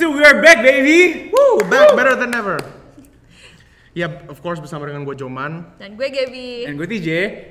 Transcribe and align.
2 0.00 0.16
we 0.16 0.24
are 0.24 0.40
back 0.40 0.64
baby. 0.64 1.28
Woo, 1.28 1.60
back 1.68 1.92
better 1.92 2.16
than 2.16 2.32
ever. 2.32 2.56
Ya, 3.90 4.06
of 4.30 4.38
course 4.38 4.62
bersama 4.62 4.86
dengan 4.86 5.02
gue 5.02 5.12
Joman. 5.12 5.66
Dan 5.76 5.98
gue 5.98 6.08
Gaby. 6.08 6.62
Dan 6.62 6.78
gue 6.78 6.86
TJ, 6.86 7.08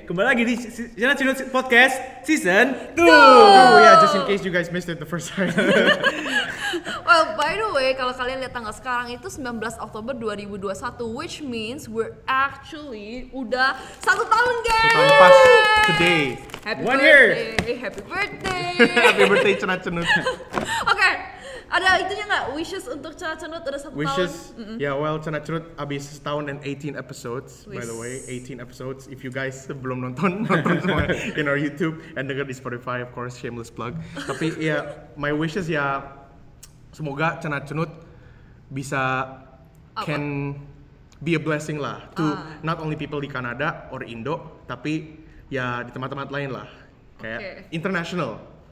kembali 0.08 0.24
lagi 0.24 0.42
di 0.48 0.56
Jalan 0.96 1.12
Cinut 1.14 1.36
Podcast 1.52 2.24
Season 2.24 2.96
2 2.96 3.04
Oh 3.04 3.76
yeah, 3.78 4.00
just 4.00 4.16
in 4.16 4.24
case 4.24 4.40
you 4.40 4.48
guys 4.48 4.72
missed 4.72 4.88
it 4.88 4.98
the 4.98 5.06
first 5.06 5.30
time. 5.30 5.52
Well, 7.02 7.34
by 7.34 7.58
the 7.58 7.66
way, 7.74 7.98
kalau 7.98 8.14
kalian 8.14 8.38
lihat 8.38 8.54
tanggal 8.54 8.70
sekarang 8.70 9.10
itu 9.10 9.26
19 9.26 9.58
Oktober 9.82 10.14
2021, 10.14 11.02
which 11.10 11.42
means 11.42 11.90
we're 11.90 12.14
actually 12.30 13.26
udah 13.34 13.74
satu 13.98 14.22
tahun, 14.22 14.54
guys. 14.62 14.94
tahun 14.94 15.10
pas 15.18 15.36
today. 15.90 16.22
Happy 16.62 16.82
One 16.86 17.02
year. 17.02 17.24
birthday, 17.34 17.74
happy 17.74 18.02
birthday. 18.06 18.70
Happy 19.10 19.22
birthday 19.26 19.54
cenat-cenut. 19.58 20.06
Oke, 20.94 21.10
ada 21.70 22.02
itunya 22.02 22.26
nggak? 22.26 22.44
Wishes 22.52 22.84
untuk 22.84 23.14
Celah 23.14 23.38
Cenut 23.38 23.62
udah 23.62 23.78
satu 23.78 23.94
Wishes, 23.94 24.52
tahun. 24.52 24.76
ya 24.76 24.92
well 24.92 25.16
cenat-cenut 25.16 25.70
abis 25.74 26.18
setahun 26.18 26.50
dan 26.50 26.58
18 26.60 26.94
episodes 26.94 27.62
by 27.64 27.78
the 27.80 27.94
way, 27.94 28.18
Wis. 28.26 28.50
18 28.50 28.58
episodes. 28.58 29.06
If 29.06 29.22
you 29.22 29.30
guys 29.30 29.54
belum 29.64 30.02
nonton, 30.02 30.42
nonton 30.50 30.82
semua 30.82 31.06
in 31.32 31.46
our 31.46 31.54
YouTube 31.54 32.02
and 32.14 32.26
denger 32.26 32.44
di 32.44 32.52
Spotify, 32.52 33.00
of 33.00 33.14
course, 33.14 33.38
shameless 33.38 33.70
plug. 33.70 33.94
Tapi 34.18 34.58
ya, 34.58 34.82
my 35.14 35.30
wishes 35.30 35.64
ya 35.64 36.02
semoga 36.90 37.38
cenat-cenut 37.38 37.90
bisa 38.66 39.30
Apa? 39.94 40.02
can 40.04 40.54
be 41.18 41.34
a 41.34 41.42
blessing 41.42 41.78
lah 41.78 42.02
to 42.14 42.24
Ah. 42.24 42.58
not 42.62 42.80
only 42.80 42.96
people 42.96 43.20
di 43.20 43.28
Kanada 43.28 43.86
or 43.90 44.02
Indo, 44.02 44.58
tapi 44.64 45.22
ya 45.46 45.86
di 45.86 45.90
tempat-tempat 45.90 46.34
lain 46.34 46.50
lah. 46.50 46.66
Kayak 47.14 47.70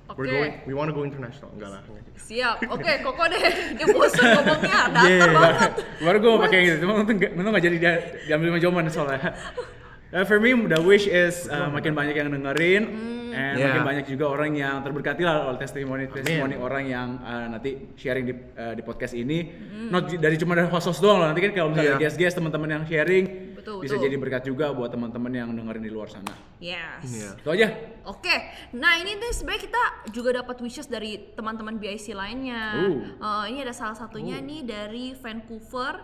Oke. 0.08 0.16
international. 0.18 0.18
We're 0.18 0.32
going, 0.32 0.52
we 0.64 0.72
wanna 0.72 0.92
go 0.92 1.02
international. 1.04 1.50
Enggak 1.52 1.70
lah. 1.70 1.80
juga. 1.84 2.00
Siap. 2.18 2.56
Oke, 2.68 2.92
Koko 3.00 3.24
deh. 3.24 3.40
Dia 3.72 3.86
bosan 3.88 4.24
ngomongnya, 4.34 4.80
datar 4.94 5.04
Yeah. 5.06 5.32
banget. 5.32 5.72
Baru 5.98 6.16
gue 6.18 6.30
mau 6.30 6.40
pakai 6.42 6.58
gitu, 6.62 6.76
cuma 6.82 6.92
untung 6.98 7.16
gak, 7.16 7.30
untung 7.32 7.52
gak 7.52 7.64
jadi 7.64 7.76
dia, 7.76 7.92
diambil 8.26 8.48
sama 8.48 8.60
Joman 8.60 8.84
soalnya 8.88 9.30
Uh, 10.08 10.24
for 10.24 10.40
me, 10.40 10.56
the 10.56 10.80
wish 10.80 11.04
is 11.04 11.44
uh, 11.46 11.68
makin 11.68 11.92
banyak 11.92 12.16
yang 12.16 12.32
dengerin 12.32 12.80
and 13.28 13.60
Yeah. 13.60 13.76
makin 13.76 13.84
banyak 13.84 14.04
juga 14.08 14.24
orang 14.26 14.56
yang 14.56 14.80
terberkati 14.80 15.20
lah 15.20 15.44
oleh 15.44 15.60
testimoni 15.60 16.08
testimoni 16.08 16.56
orang 16.56 16.88
yang 16.88 17.08
uh, 17.20 17.44
nanti 17.46 17.92
sharing 17.92 18.24
di 18.24 18.32
uh, 18.56 18.72
di 18.72 18.80
podcast 18.80 19.12
ini. 19.12 19.44
Not 19.92 20.08
j- 20.08 20.16
dari 20.16 20.40
cuma 20.40 20.56
dari 20.56 20.64
host-host 20.64 21.04
doang 21.04 21.20
loh. 21.20 21.28
Nanti 21.28 21.44
kan 21.44 21.52
kalau 21.52 21.68
misalnya 21.70 22.00
Yeah. 22.00 22.00
guest-guest 22.00 22.40
teman-teman 22.40 22.68
yang 22.70 22.82
sharing 22.88 23.24
Betul, 23.58 23.82
bisa 23.82 23.98
betul. 23.98 24.06
jadi 24.06 24.16
berkat 24.22 24.42
juga 24.46 24.70
buat 24.70 24.86
teman-teman 24.94 25.32
yang 25.34 25.50
dengerin 25.50 25.82
di 25.82 25.90
luar 25.90 26.06
sana. 26.06 26.30
Yes. 26.62 27.02
Iya. 27.10 27.30
Itu 27.42 27.48
aja. 27.50 27.66
Oke, 28.06 28.36
nah 28.70 28.94
ini 29.02 29.18
nih 29.18 29.32
sebenarnya 29.34 29.62
kita 29.66 29.82
juga 30.14 30.30
dapat 30.38 30.62
wishes 30.62 30.86
dari 30.86 31.34
teman-teman 31.34 31.74
BIC 31.82 32.14
lainnya. 32.14 32.86
Uh. 32.86 33.18
Eh, 33.18 33.44
ini 33.50 33.66
ada 33.66 33.74
salah 33.74 33.98
satunya 33.98 34.38
nih 34.38 34.62
dari 34.62 35.18
Vancouver, 35.18 35.98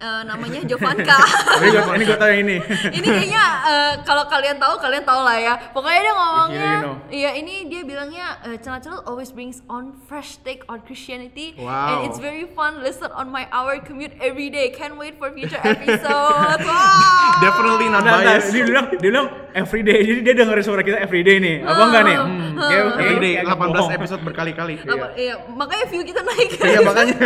eh, 0.00 0.22
namanya 0.24 0.60
Jovanka. 0.64 1.18
Ini 1.60 1.68
gue 1.70 1.82
ini 1.92 2.04
gue 2.04 2.16
tahu 2.16 2.30
yang 2.32 2.42
ini. 2.42 2.56
ini 2.96 3.06
kayaknya 3.06 3.44
eh, 3.62 3.92
kalau 4.02 4.24
kalian 4.24 4.56
tahu 4.56 4.74
kalian 4.80 5.04
tahu 5.04 5.20
lah 5.20 5.36
ya. 5.36 5.54
Pokoknya 5.70 6.00
dia 6.00 6.14
ngomongnya, 6.16 6.72
If 6.72 6.80
you 6.80 6.88
know, 6.88 6.96
iya 7.12 7.30
ini 7.36 7.54
dia 7.68 7.82
bilangnya 7.84 8.26
uh, 8.40 8.56
Channel 8.56 9.04
always 9.04 9.28
brings 9.30 9.60
on 9.68 9.92
fresh 10.08 10.40
take 10.40 10.64
on 10.66 10.80
Christianity 10.80 11.52
Wow. 11.54 12.00
and 12.00 12.08
it's 12.08 12.16
very 12.16 12.48
fun. 12.50 12.80
Listen 12.80 13.12
on 13.12 13.28
my 13.28 13.44
hour 13.52 13.76
commute 13.78 14.16
every 14.18 14.48
day. 14.48 14.72
Can't 14.72 14.96
wait 14.96 15.20
for 15.20 15.28
future 15.30 15.60
episodes. 15.60 16.64
Wow. 16.70 17.42
Definitely 17.42 17.88
not 17.88 18.02
Nah, 18.02 18.16
nah, 18.16 18.36
biased. 18.38 18.52
dia 18.52 18.64
bilang, 18.64 18.86
dia 18.90 19.10
bilang 19.10 19.26
everyday, 19.52 20.00
jadi 20.02 20.20
dia 20.22 20.34
dengerin 20.34 20.62
suara 20.62 20.80
kita 20.80 20.98
everyday 20.98 21.36
nih. 21.38 21.56
Apa 21.60 21.82
enggak 21.84 22.02
nih? 22.02 22.16
Hmm, 22.16 22.28
kayak- 22.56 22.60
kayak- 22.60 22.98
Everyday 23.00 23.32
kayak 23.32 23.46
18 23.48 23.72
bohong. 23.72 23.90
episode 23.92 24.20
berkali-kali. 24.22 24.74
Apa, 24.80 25.06
iya, 25.14 25.34
makanya 25.48 25.84
view 25.86 26.02
kita 26.02 26.20
naik. 26.20 26.48
Iya 26.56 26.80
makanya. 26.80 27.16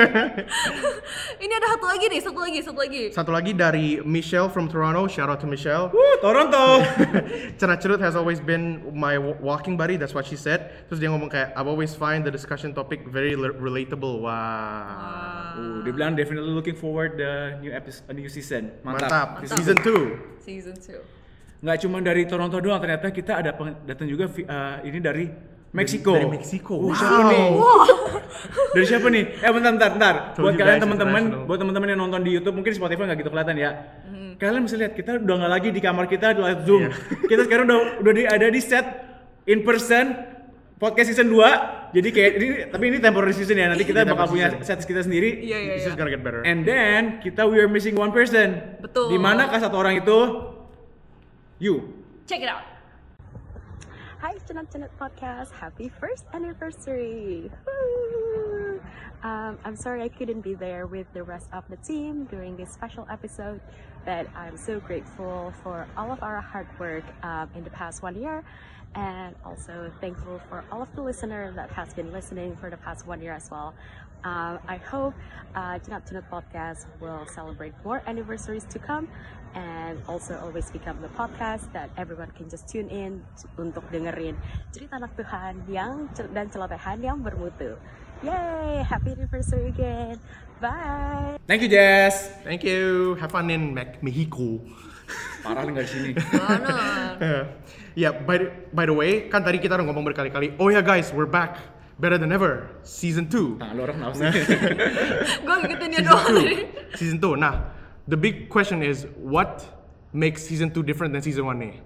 ini 1.45 1.53
ada 1.53 1.67
satu 1.71 1.87
lagi 1.87 2.05
nih, 2.09 2.21
satu 2.21 2.39
lagi, 2.39 2.59
satu 2.63 2.79
lagi. 2.79 3.03
Satu 3.11 3.31
lagi 3.31 3.53
dari 3.53 3.87
Michelle 4.01 4.49
from 4.49 4.67
Toronto. 4.67 5.07
Shout 5.07 5.29
out 5.29 5.41
to 5.41 5.47
Michelle. 5.47 5.91
Wuh, 5.91 6.17
Toronto. 6.19 6.81
Cenat 7.61 7.79
Cerut 7.79 8.01
has 8.01 8.15
always 8.15 8.39
been 8.39 8.65
my 8.91 9.17
wa- 9.17 9.39
walking 9.41 9.75
buddy. 9.75 9.97
That's 9.97 10.13
what 10.13 10.25
she 10.25 10.35
said. 10.35 10.87
Terus 10.87 10.99
dia 10.99 11.09
ngomong 11.09 11.29
kayak 11.29 11.55
I've 11.55 11.67
always 11.67 11.93
find 11.93 12.23
the 12.23 12.31
discussion 12.31 12.73
topic 12.73 13.05
very 13.07 13.35
le- 13.35 13.55
relatable. 13.55 14.23
Wah. 14.23 15.55
Uh, 15.55 15.81
dia 15.83 15.93
bilang 15.93 16.15
definitely 16.15 16.51
looking 16.51 16.75
forward 16.75 17.15
the 17.15 17.59
new 17.59 17.71
episode, 17.71 18.11
new 18.11 18.27
season. 18.27 18.75
Mantap. 18.83 19.07
Mantap. 19.07 19.29
Mantap. 19.43 19.55
Season 19.55 19.77
2. 19.79 20.43
Season 20.43 20.75
2. 20.75 21.24
Nggak 21.65 21.77
cuma 21.81 21.97
dari 21.99 22.23
Toronto 22.29 22.61
doang, 22.61 22.77
ternyata 22.77 23.09
kita 23.09 23.41
ada 23.41 23.57
peng- 23.57 23.81
datang 23.89 24.05
juga 24.05 24.29
uh, 24.29 24.85
ini 24.85 25.01
dari 25.01 25.25
Meksiko. 25.73 26.13
Dari 26.13 26.29
Meksiko. 26.29 26.75
Uh, 26.77 26.87
Wow. 26.87 26.95
siapa 26.95 27.21
nih? 27.25 27.45
Dari 28.77 28.87
siapa 28.87 29.07
nih? 29.09 29.25
Eh 29.41 29.51
bentar, 29.51 29.73
bentar, 29.73 29.91
bentar. 29.91 30.15
Told 30.37 30.45
Buat 30.45 30.55
kalian 30.55 30.81
teman-teman, 30.85 31.23
buat 31.49 31.59
teman-teman 31.59 31.89
yang 31.89 32.01
nonton 32.05 32.21
di 32.21 32.31
YouTube, 32.37 32.55
mungkin 32.55 32.71
di 32.71 32.79
Spotify 32.79 33.09
nggak 33.09 33.19
gitu 33.25 33.31
kelihatan 33.33 33.57
ya. 33.57 33.71
Kalian 34.37 34.63
bisa 34.67 34.77
lihat 34.77 34.93
kita 34.93 35.19
udah 35.19 35.35
nggak 35.41 35.53
lagi 35.57 35.69
di 35.73 35.81
kamar 35.81 36.05
kita 36.05 36.37
di 36.37 36.41
live 36.45 36.63
Zoom. 36.69 36.83
Iya. 36.85 36.91
kita 37.33 37.41
sekarang 37.49 37.65
udah 37.67 37.79
udah 38.05 38.13
di, 38.13 38.23
ada 38.29 38.47
di 38.53 38.61
set 38.61 38.87
in 39.49 39.65
person 39.65 40.05
podcast 40.77 41.11
season 41.11 41.33
2. 41.33 41.97
Jadi 41.97 42.09
kayak 42.11 42.31
ini 42.37 42.47
tapi 42.69 42.85
ini 42.93 42.99
temporary 43.01 43.33
season 43.33 43.57
ya. 43.57 43.67
Nanti 43.73 43.89
kita 43.89 44.05
bakal 44.05 44.31
punya 44.31 44.53
season. 44.55 44.67
set 44.69 44.79
kita 44.85 45.01
sendiri. 45.01 45.43
Iya, 45.43 45.59
iya, 45.59 45.73
This 45.81 45.87
iya. 45.87 45.91
is 45.91 45.97
gonna 45.97 46.13
get 46.13 46.23
better. 46.23 46.43
And 46.45 46.63
then 46.63 47.19
kita 47.19 47.49
we 47.49 47.57
are 47.59 47.71
missing 47.71 47.97
one 47.97 48.11
person. 48.11 48.79
Betul. 48.79 49.11
Di 49.11 49.19
mana 49.19 49.49
kah 49.49 49.59
satu 49.59 49.75
orang 49.75 50.03
itu? 50.03 50.19
You. 51.61 51.93
Check 52.27 52.41
it 52.41 52.49
out. 52.49 52.65
Hi, 54.19 54.35
Janat 54.49 54.73
Janat 54.75 54.91
Podcast. 54.99 55.53
Happy 55.53 55.89
first 55.89 56.25
anniversary! 56.35 57.51
Woo! 57.67 58.81
Um, 59.23 59.59
I'm 59.65 59.77
sorry 59.77 60.03
I 60.03 60.09
couldn't 60.09 60.41
be 60.41 60.55
there 60.55 60.87
with 60.87 61.07
the 61.15 61.23
rest 61.23 61.49
of 61.53 61.63
the 61.71 61.77
team 61.77 62.25
during 62.25 62.57
this 62.57 62.73
special 62.73 63.07
episode, 63.09 63.61
but 64.05 64.27
I'm 64.37 64.57
so 64.57 64.81
grateful 64.81 65.53
for 65.63 65.87
all 65.97 66.13
of 66.13 66.23
our 66.23 66.41
hard 66.41 66.67
work 66.79 67.05
um, 67.23 67.49
in 67.55 67.65
the 67.65 67.71
past 67.71 68.03
one 68.03 68.15
year, 68.15 68.45
and 68.95 69.35
also 69.45 69.91
thankful 70.01 70.41
for 70.49 70.65
all 70.71 70.83
of 70.83 70.95
the 70.95 71.03
listeners 71.03 71.55
that 71.57 71.71
has 71.71 71.93
been 71.95 72.13
listening 72.13 72.57
for 72.61 72.71
the 72.71 72.77
past 72.77 73.07
one 73.07 73.21
year 73.21 73.33
as 73.33 73.51
well. 73.51 73.75
Um, 74.25 74.59
I 74.67 74.77
hope 74.77 75.13
uh, 75.55 75.79
Janat 75.85 76.09
Podcast 76.33 76.87
will 77.01 77.27
celebrate 77.27 77.75
more 77.85 78.03
anniversaries 78.07 78.65
to 78.71 78.79
come 78.79 79.09
and 79.55 80.01
also 80.09 80.41
always 80.43 80.71
become 80.71 81.01
the 81.03 81.09
podcast 81.09 81.71
that 81.73 81.91
everyone 81.97 82.31
can 82.33 82.49
just 82.49 82.67
tune 82.67 82.89
in 82.89 83.23
untuk 83.61 83.87
dengerin 83.93 84.35
cerita 84.75 84.99
anak 84.99 85.15
Tuhan 85.15 85.63
yang 85.71 86.09
dan 86.33 86.49
celotehan 86.51 86.99
yang 87.05 87.19
bermutu. 87.23 87.77
Yay! 88.25 88.81
Happy 88.89 89.13
anniversary 89.13 89.69
again. 89.69 90.17
Bye. 90.65 91.37
Thank 91.45 91.61
you 91.61 91.69
Jess. 91.69 92.33
Thank 92.41 92.65
you. 92.65 93.15
Have 93.21 93.37
fun 93.37 93.53
in 93.53 93.77
Mac- 93.77 94.01
Mexico. 94.01 94.65
Parah 95.45 95.69
nggak 95.69 95.85
di 95.85 95.91
sini. 95.93 96.11
Mana? 96.17 96.73
Ya, 97.95 98.11
by 98.11 98.43
the, 98.43 98.47
by 98.75 98.91
the 98.91 98.97
way, 98.97 99.31
kan 99.31 99.47
tadi 99.47 99.63
kita 99.63 99.79
udah 99.79 99.87
ngomong 99.87 100.03
berkali-kali. 100.11 100.59
Oh 100.59 100.67
ya 100.67 100.83
guys, 100.83 101.15
we're 101.15 101.31
back. 101.31 101.63
Better 102.03 102.19
than 102.19 102.35
ever. 102.35 102.67
Season 102.83 103.23
2. 103.31 103.63
Tangan 103.63 103.75
lu 103.79 103.87
orang 103.87 103.97
kenapa 104.03 104.15
sih? 104.19 104.27
Gue 105.47 105.55
ngikutin 105.63 105.89
dia 105.95 106.01
season 106.03 106.11
doang 106.11 106.27
tadi. 106.27 106.57
Season 106.99 107.19
2. 107.23 107.39
Nah, 107.39 107.55
the 108.11 108.19
big 108.19 108.51
question 108.51 108.83
is 108.83 109.07
what 109.15 109.63
makes 110.11 110.43
season 110.43 110.75
2 110.75 110.83
different 110.83 111.15
than 111.15 111.23
season 111.23 111.47
1 111.47 111.55
nih? 111.55 111.79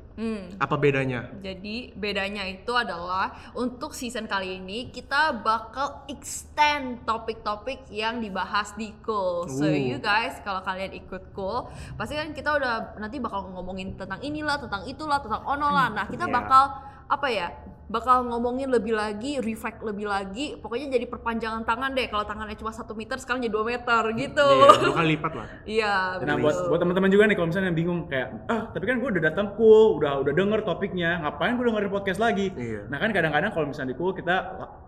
Apa 0.58 0.74
bedanya? 0.74 1.30
Jadi 1.38 1.94
bedanya 1.94 2.42
itu 2.42 2.74
adalah 2.74 3.30
untuk 3.54 3.94
season 3.94 4.26
kali 4.26 4.58
ini 4.58 4.90
kita 4.90 5.38
bakal 5.46 6.02
extend 6.10 7.06
topik-topik 7.06 7.86
yang 7.88 8.18
dibahas 8.18 8.74
di 8.74 8.90
Cool. 9.06 9.46
So 9.46 9.70
you 9.70 10.02
guys 10.02 10.42
kalau 10.42 10.60
kalian 10.66 10.90
ikut 10.98 11.30
Cool, 11.30 11.70
pasti 11.94 12.18
kan 12.18 12.34
kita 12.34 12.50
udah 12.58 12.98
nanti 12.98 13.22
bakal 13.22 13.46
ngomongin 13.54 13.94
tentang 13.94 14.18
inilah, 14.18 14.58
tentang 14.58 14.82
itulah, 14.90 15.22
tentang 15.22 15.46
ono 15.46 15.70
lah. 15.70 15.88
Nah, 15.94 16.10
kita 16.10 16.26
Yeah. 16.26 16.34
bakal 16.34 16.64
apa 17.08 17.26
ya? 17.30 17.48
Bakal 17.88 18.20
ngomongin 18.22 18.68
lebih 18.68 18.92
lagi, 18.92 19.36
reflect 19.38 19.80
lebih 19.80 20.04
lagi, 20.04 20.54
pokoknya 20.54 20.92
jadi 20.92 21.04
perpanjangan 21.04 21.64
tangan 21.64 21.90
deh. 21.90 22.04
Kalau 22.06 22.20
tangannya 22.22 22.52
cuma 22.54 22.68
satu 22.68 22.92
meter, 22.92 23.16
sekarang 23.16 23.40
jadi 23.40 23.48
2 23.50 23.64
meter 23.64 24.02
gitu. 24.14 24.44
Iya, 24.44 24.76
dua 24.78 24.94
kali 24.94 25.08
lipat 25.10 25.32
lah. 25.32 25.46
Iya, 25.68 25.92
Nah 26.20 26.36
buat 26.36 26.56
buat 26.68 26.78
teman-teman 26.78 27.08
juga 27.08 27.24
nih 27.24 27.34
kalau 27.34 27.48
misalnya 27.48 27.68
yang 27.68 27.78
bingung 27.78 28.00
kayak 28.06 28.28
ah 28.46 28.68
tapi 28.68 28.84
kan 28.84 28.96
gue 28.98 29.08
udah 29.10 29.24
datang 29.24 29.46
cool 29.54 29.96
udah 29.96 30.20
udah 30.20 30.32
denger 30.32 30.60
topiknya 30.62 31.10
ngapain 31.18 31.54
gue 31.54 31.64
dengerin 31.64 31.88
podcast 31.88 32.18
lagi 32.18 32.52
Iya. 32.52 32.86
nah 32.86 32.96
kan 32.96 33.08
kadang-kadang 33.08 33.50
kalau 33.50 33.66
misalnya 33.66 33.90
di 33.90 33.96
cool 33.96 34.12
kita 34.12 34.36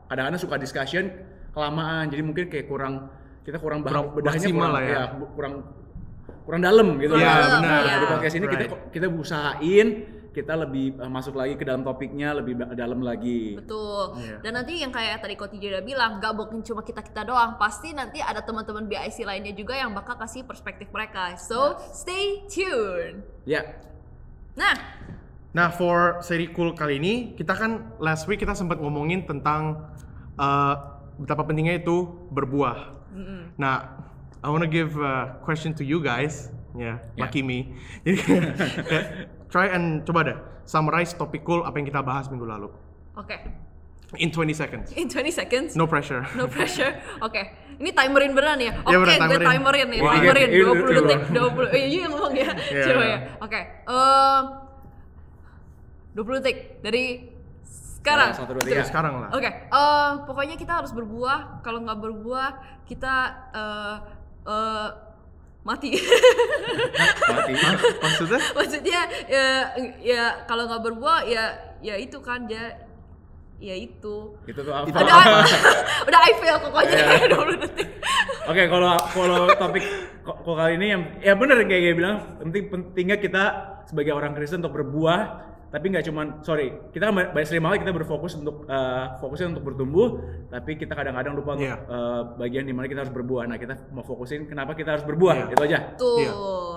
kadang-kadang 0.07 0.37
suka 0.39 0.57
discussion 0.57 1.05
kelamaan 1.51 2.05
jadi 2.07 2.21
mungkin 2.21 2.45
kayak 2.47 2.67
kurang 2.67 3.09
kita 3.41 3.57
kurang 3.57 3.81
bah 3.81 3.91
Kurang 3.91 4.07
bedahnya 4.15 4.49
kurang 4.51 4.71
lah 4.71 4.83
ya. 4.83 5.03
bu- 5.11 5.31
kurang 5.33 5.55
kurang 6.43 6.61
dalam 6.61 6.87
gitu 6.97 7.13
dalam, 7.13 7.61
Nah, 7.61 7.81
iya. 7.81 7.95
di 7.97 8.07
podcast 8.09 8.35
ini 8.35 8.47
kita 8.47 8.65
Right. 8.67 8.91
kita 8.91 9.07
usahain 9.09 9.87
kita 10.31 10.55
lebih 10.55 10.95
eh, 10.97 11.11
masuk 11.11 11.35
lagi 11.37 11.55
ke 11.59 11.67
dalam 11.67 11.83
topiknya 11.83 12.35
lebih 12.39 12.55
dalam 12.75 13.03
lagi 13.03 13.59
Betul. 13.59 14.17
Iya. 14.23 14.37
Dan 14.41 14.53
nanti 14.57 14.79
yang 14.79 14.95
kayak 14.95 15.21
tadi 15.23 15.35
Koti 15.35 15.59
udah 15.59 15.83
bilang, 15.83 16.23
gak 16.23 16.33
mungkin 16.39 16.63
cuma 16.63 16.81
kita-kita 16.81 17.27
doang. 17.27 17.59
Pasti 17.59 17.91
nanti 17.91 18.23
ada 18.23 18.41
teman-teman 18.41 18.87
BIC 18.87 19.27
lainnya 19.27 19.53
juga 19.53 19.75
yang 19.75 19.91
bakal 19.93 20.15
kasih 20.17 20.47
perspektif 20.47 20.89
mereka. 20.95 21.35
So, 21.37 21.77
stay 21.93 22.47
tuned. 22.47 23.27
ya 23.45 23.63
Nah, 24.55 24.75
Nah, 25.51 25.75
for 25.75 26.23
seri 26.23 26.47
cool 26.55 26.79
kali 26.79 27.03
ini, 27.03 27.35
kita 27.35 27.59
kan 27.59 27.99
last 27.99 28.31
week 28.31 28.39
kita 28.39 28.55
sempat 28.55 28.79
ngomongin 28.79 29.27
tentang 29.27 29.83
uh, 30.39 30.75
betapa 31.19 31.43
pentingnya 31.43 31.83
itu 31.83 32.07
berbuah. 32.31 32.95
Nah, 33.59 33.99
I 34.41 34.49
wanna 34.49 34.71
give 34.71 34.95
a 35.03 35.43
question 35.43 35.75
to 35.75 35.83
you 35.83 35.99
guys. 35.99 36.55
Ya, 36.79 37.03
Ya. 37.19 37.27
lucky 37.27 37.43
me. 37.51 37.75
Try 39.51 39.67
and 39.69 40.07
coba 40.07 40.21
deh 40.23 40.39
summarize 40.63 41.13
topik 41.13 41.43
cool 41.43 41.67
apa 41.67 41.75
yang 41.75 41.87
kita 41.87 42.01
bahas 42.01 42.31
minggu 42.31 42.47
lalu. 42.47 42.71
Oke. 43.19 43.35
In 44.17 44.31
20 44.31 44.51
seconds. 44.53 44.91
In 44.95 45.07
20 45.07 45.31
seconds. 45.31 45.71
No 45.75 45.87
pressure. 45.87 46.23
No 46.35 46.47
pressure. 46.47 46.99
Oke. 47.21 47.43
Ini 47.79 47.91
timerin 47.91 48.35
beneran 48.35 48.59
ya? 48.59 48.75
Oke, 48.83 48.91
Iya, 48.91 48.99
beneran, 48.99 49.19
gue 49.19 49.27
timerin. 49.31 49.47
timerin 49.51 49.87
nih. 49.89 50.01
Wah, 50.03 50.13
timerin 50.19 50.49
iya, 50.51 50.59
iya, 50.59 50.65
20 50.67 50.75
iya, 50.75 50.99
detik. 50.99 51.19
iya. 51.21 51.41
20. 51.41 51.67
Eh, 51.71 51.85
iya 51.87 52.01
yang 52.01 52.13
ngomong 52.13 52.35
ya. 52.35 52.51
Iya. 52.75 52.85
Coba 52.87 53.05
ya. 53.07 53.19
Oke. 53.41 53.61
Em, 53.87 54.43
20 56.13 56.39
detik 56.43 56.57
dari 56.83 57.05
sekarang. 58.03 58.29
Ya, 58.31 58.39
satu, 58.39 58.53
dua, 58.55 58.63
Ya, 58.63 58.71
tiga. 58.71 58.85
sekarang 58.87 59.13
lah. 59.23 59.29
Oke, 59.31 59.51
eh, 59.51 60.11
pokoknya 60.27 60.57
kita 60.59 60.73
harus 60.83 60.91
berbuah. 60.91 61.63
Kalau 61.63 61.79
nggak 61.83 61.99
berbuah, 61.99 62.51
kita 62.85 63.15
eh, 63.55 63.97
eh, 64.47 64.89
mati. 65.61 65.93
Mati. 67.33 67.53
Maksudnya? 68.01 68.41
Maksudnya 68.57 69.01
ya, 69.29 69.47
ya 70.01 70.25
kalau 70.49 70.65
nggak 70.67 70.83
berbuah 70.89 71.29
ya 71.29 71.77
ya 71.85 71.95
itu 72.01 72.17
kan 72.25 72.49
dia 72.49 72.81
ya 73.61 73.77
itu. 73.77 74.35
Itu 74.49 74.61
tuh 74.65 74.73
apa? 74.73 74.89
Udah, 74.89 75.45
udah 76.09 76.21
I 76.25 76.33
fail 76.41 76.57
pokoknya 76.65 76.97
Iya. 76.97 77.29
20 77.37 77.63
detik. 77.69 77.89
Oke, 78.49 78.63
kalau 78.73 78.97
kalau 79.13 79.41
topik 79.53 79.85
kok 80.25 80.37
kali 80.45 80.81
ini 80.81 80.87
yang 80.97 81.03
ya 81.21 81.33
bener 81.37 81.61
kayak 81.69 81.81
gue 81.93 81.95
bilang 81.97 82.17
penting 82.41 82.65
pentingnya 82.73 83.17
kita 83.21 83.45
sebagai 83.85 84.17
orang 84.17 84.33
Kristen 84.33 84.65
untuk 84.65 84.81
berbuah 84.81 85.21
tapi 85.71 85.87
nggak 85.89 86.05
cuman 86.05 86.27
sorry 86.41 86.75
kita 86.91 87.07
kan 87.07 87.15
banyak 87.31 87.47
sering 87.47 87.63
banget 87.63 87.79
kita 87.83 87.95
berfokus 87.95 88.35
untuk 88.35 88.67
eh, 88.67 89.05
fokusnya 89.17 89.47
untuk 89.49 89.65
bertumbuh 89.65 90.19
tapi 90.49 90.75
kita 90.75 90.93
kadang-kadang 90.93 91.33
lupa 91.33 91.55
untuk 91.55 91.65
Iya. 91.65 91.79
eh, 91.79 92.23
bagian 92.37 92.65
di 92.65 92.73
mana 92.73 92.87
kita 92.87 93.01
harus 93.01 93.13
berbuah 93.13 93.47
nah 93.47 93.55
kita 93.55 93.75
mau 93.89 94.03
fokusin 94.03 94.45
kenapa 94.45 94.75
kita 94.75 94.93
harus 94.93 95.05
berbuah 95.05 95.35
Iya. 95.37 95.47
itu 95.49 95.63
aja 95.63 95.79
Tuh, 95.95 96.19
Iya. 96.19 96.33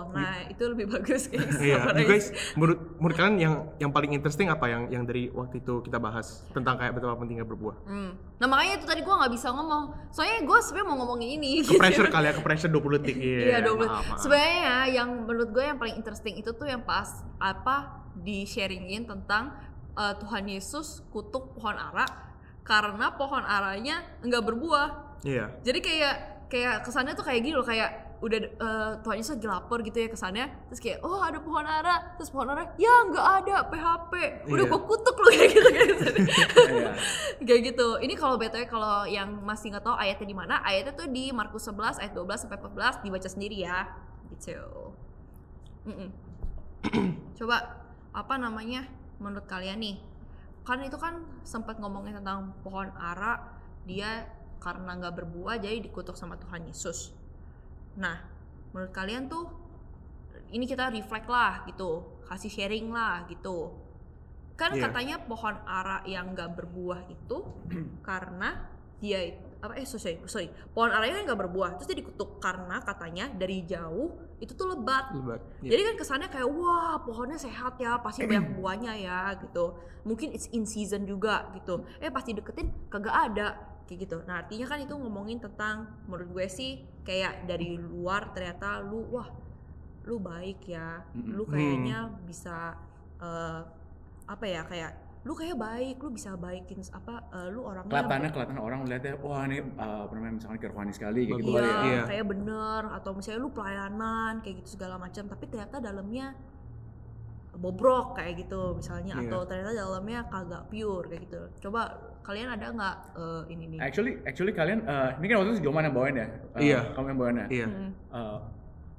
nah 0.09 0.33
itu 0.45 0.63
lebih 0.63 0.85
bagus 0.87 1.25
guys. 1.25 1.57
Iya, 1.57 1.77
Summarize. 1.81 1.97
you 1.97 2.07
guys, 2.07 2.25
menurut 2.53 2.79
menurut 2.95 3.15
kalian 3.15 3.35
yang 3.35 3.53
yang 3.79 3.89
paling 3.89 4.11
interesting 4.11 4.47
apa 4.47 4.65
yang 4.65 4.85
yang 4.87 5.03
dari 5.03 5.27
waktu 5.27 5.57
itu 5.57 5.81
kita 5.81 5.97
bahas 5.97 6.45
tentang 6.51 6.77
kayak 6.77 6.93
betapa 6.93 7.17
pentingnya 7.17 7.41
berbuah? 7.43 7.75
Hmm. 7.83 8.13
Nah 8.37 8.45
makanya 8.45 8.77
itu 8.77 8.85
tadi 8.85 9.01
gue 9.01 9.09
nggak 9.11 9.33
bisa 9.33 9.49
ngomong. 9.49 9.83
Soalnya 10.09 10.43
gue 10.43 10.57
sebenarnya 10.61 10.87
mau 10.87 10.97
ngomongin 10.99 11.29
ini. 11.33 11.51
Ke 11.63 11.73
pressure 11.75 12.05
kali 12.07 12.29
ya, 12.29 12.33
ke 12.33 12.41
pressure 12.41 12.69
20 12.69 12.93
detik. 12.95 13.17
Iya, 13.17 13.39
Iya, 13.41 13.57
20. 13.65 13.81
maaf, 13.81 14.05
maaf. 14.05 14.19
Sebenarnya 14.19 14.61
yang 14.91 15.09
menurut 15.23 15.49
gue 15.49 15.63
yang 15.63 15.77
paling 15.77 15.95
interesting 15.95 16.35
itu 16.35 16.51
tuh 16.51 16.67
yang 16.67 16.83
pas 16.83 17.09
apa 17.41 18.02
di 18.19 18.45
sharingin 18.45 19.09
tentang 19.09 19.55
uh, 19.97 20.13
Tuhan 20.19 20.45
Yesus 20.45 21.01
kutuk 21.09 21.57
pohon 21.57 21.73
ara 21.73 22.05
karena 22.63 23.11
pohon 23.17 23.43
aranya 23.43 24.01
nggak 24.23 24.43
berbuah. 24.45 24.89
Iya. 25.25 25.51
Jadi 25.65 25.79
kayak 25.79 26.15
kayak 26.47 26.85
kesannya 26.85 27.17
tuh 27.17 27.25
kayak 27.25 27.41
gini 27.41 27.55
loh 27.57 27.65
kayak 27.65 28.13
udah 28.23 28.39
uh, 28.55 28.91
Tuhan 29.03 29.19
Yesus 29.19 29.35
lagi 29.35 29.47
lapar 29.51 29.83
gitu 29.83 29.99
ya 29.99 30.07
kesannya 30.07 30.47
terus 30.71 30.79
kayak 30.79 31.03
oh 31.03 31.19
ada 31.19 31.43
pohon 31.43 31.67
ara 31.67 32.15
terus 32.15 32.31
pohon 32.31 32.55
ara 32.55 32.71
ya 32.79 33.03
nggak 33.11 33.27
ada 33.43 33.67
PHP 33.67 34.13
udah 34.47 34.63
Iya. 34.63 34.71
gua 34.71 34.79
kutuk 34.87 35.15
loh 35.19 35.31
kayak 35.35 35.49
gitu 35.51 35.69
kayak 35.75 35.87
Iya. 36.71 36.91
kayak 37.43 37.61
gitu 37.67 37.87
ini 37.99 38.15
kalau 38.15 38.39
btw 38.39 38.63
kalau 38.71 39.03
yang 39.03 39.27
masih 39.43 39.75
nggak 39.75 39.83
tahu 39.83 39.99
ayatnya 39.99 40.23
di 40.23 40.37
mana 40.39 40.63
ayatnya 40.63 40.95
tuh 40.95 41.11
di 41.11 41.35
Markus 41.35 41.67
11 41.67 41.99
ayat 41.99 42.15
12 42.15 42.47
sampai 42.47 42.57
14 42.63 43.03
dibaca 43.03 43.27
sendiri 43.27 43.57
ya 43.59 43.91
gitu 44.31 44.55
Mm-mm. 45.83 46.09
coba 47.43 47.82
apa 48.13 48.37
namanya 48.37 48.85
menurut 49.17 49.49
kalian 49.49 49.81
nih? 49.81 49.97
Kan 50.63 50.79
itu 50.85 50.95
kan 50.95 51.25
sempat 51.43 51.81
ngomongin 51.81 52.15
tentang 52.21 52.55
pohon 52.63 52.87
ara 52.95 53.41
dia 53.83 54.29
karena 54.63 54.95
nggak 54.95 55.19
berbuah 55.19 55.59
jadi 55.59 55.83
dikutuk 55.83 56.15
sama 56.15 56.39
Tuhan 56.39 56.63
Yesus. 56.69 57.11
Nah 57.99 58.21
menurut 58.71 58.95
kalian 58.95 59.27
tuh 59.27 59.51
ini 60.53 60.63
kita 60.69 60.87
reflect 60.93 61.27
lah 61.27 61.65
gitu. 61.67 62.23
Kasih 62.29 62.49
sharing 62.53 62.93
lah 62.93 63.27
gitu. 63.27 63.75
Kan 64.55 64.77
Iya. 64.77 64.87
katanya 64.87 65.15
pohon 65.25 65.57
ara 65.65 66.05
yang 66.05 66.31
nggak 66.31 66.53
berbuah 66.55 67.09
itu 67.09 67.37
karena 68.07 68.69
dia 69.01 69.19
apa 69.63 69.79
eh 69.79 69.87
sorry 69.87 70.19
sorry. 70.27 70.51
Pohon 70.75 70.91
aranya 70.91 71.23
nggak 71.23 71.39
berbuah 71.47 71.79
terus 71.79 71.87
dia 71.87 72.03
dikutuk 72.03 72.43
karena 72.43 72.83
katanya 72.83 73.31
dari 73.31 73.63
jauh 73.63 74.11
itu 74.43 74.51
tuh 74.51 74.75
lebat. 74.75 75.15
Lebat. 75.15 75.39
Iya. 75.63 75.69
jadi 75.71 75.81
kan 75.87 75.95
kesannya 76.03 76.27
kayak 76.27 76.49
wah 76.51 76.99
pohonnya 76.99 77.39
sehat 77.39 77.79
ya 77.79 77.95
pasti 78.03 78.23
banyak 78.29 78.59
buahnya 78.59 78.93
ya 78.99 79.39
gitu. 79.39 79.79
Mungkin 80.03 80.35
it's 80.35 80.51
in 80.51 80.67
season 80.67 81.07
juga 81.07 81.47
gitu. 81.55 81.87
Eh 82.03 82.11
pasti 82.11 82.35
deketin 82.35 82.91
kagak 82.91 83.15
ada 83.15 83.55
kayak 83.87 83.99
gitu. 84.03 84.17
Nah 84.27 84.43
artinya 84.43 84.67
kan 84.67 84.83
itu 84.83 84.95
ngomongin 84.99 85.39
tentang 85.39 85.87
menurut 86.11 86.27
gue 86.35 86.47
sih 86.51 86.83
kayak 87.07 87.47
dari 87.47 87.79
luar 87.79 88.35
ternyata 88.35 88.83
lu 88.83 89.07
wah 89.15 89.31
lu 90.03 90.19
baik 90.19 90.67
ya. 90.67 91.07
Lu 91.15 91.47
kayaknya 91.47 92.11
bisa 92.27 92.75
eh, 93.23 93.61
apa 94.27 94.45
ya 94.47 94.63
kayak 94.67 95.02
lu 95.23 95.33
kayak 95.33 95.55
baik 95.55 95.95
lu 95.97 96.11
bisa 96.11 96.35
baikin 96.35 96.83
apa 96.91 97.23
eh, 97.31 97.47
lu 97.47 97.63
orangnya 97.63 97.87
kelihatannya 97.89 98.29
kelihatan 98.29 98.57
orang 98.59 98.79
melihatnya 98.83 99.13
wah 99.17 99.47
ini 99.47 99.57
eh, 99.63 99.99
apa 100.03 100.11
namanya 100.11 100.33
misalkan 100.35 100.57
kayak 100.59 100.73
rohani 100.75 100.91
sekali 100.91 101.21
kayak 101.23 101.39
gitu 101.39 101.49
Iya, 101.49 101.55
kali 101.55 101.71
ya 101.71 101.79
Iya. 101.87 102.03
kayak 102.11 102.25
bener 102.27 102.81
atau 102.91 103.11
misalnya 103.13 103.39
lu 103.39 103.49
pelayanan 103.49 104.33
kayak 104.39 104.55
gitu 104.59 104.69
segala 104.75 104.95
macam 104.99 105.23
tapi 105.25 105.43
ternyata 105.47 105.75
dalamnya 105.79 106.25
bobrok 107.53 108.17
kayak 108.17 108.33
gitu 108.41 108.75
misalnya 108.75 109.13
Iya. 109.15 109.29
atau 109.29 109.39
ternyata 109.45 109.71
dalamnya 109.71 110.19
kagak 110.25 110.63
pure 110.67 111.05
kayak 111.07 111.21
gitu 111.23 111.41
coba 111.63 111.81
kalian 112.19 112.49
ada 112.49 112.65
nggak 112.67 112.95
eh, 113.15 113.41
ini 113.47 113.63
nih 113.71 113.79
actually 113.79 114.13
actually 114.25 114.51
kalian 114.51 114.83
eh, 114.83 115.09
ini 115.21 115.25
kan 115.29 115.35
waktu 115.39 115.49
itu 115.53 115.61
Joman 115.63 115.85
yang 115.85 115.95
bawain 115.95 116.15
ya 116.17 116.27
Eh, 116.57 116.61
Iya. 116.67 116.79
kamu 116.91 117.05
yang 117.07 117.19
bawain 117.19 117.37
ya 117.37 117.47
Iya. 117.47 117.67
Eh, 118.11 118.37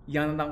yang 0.06 0.25
tentang 0.32 0.50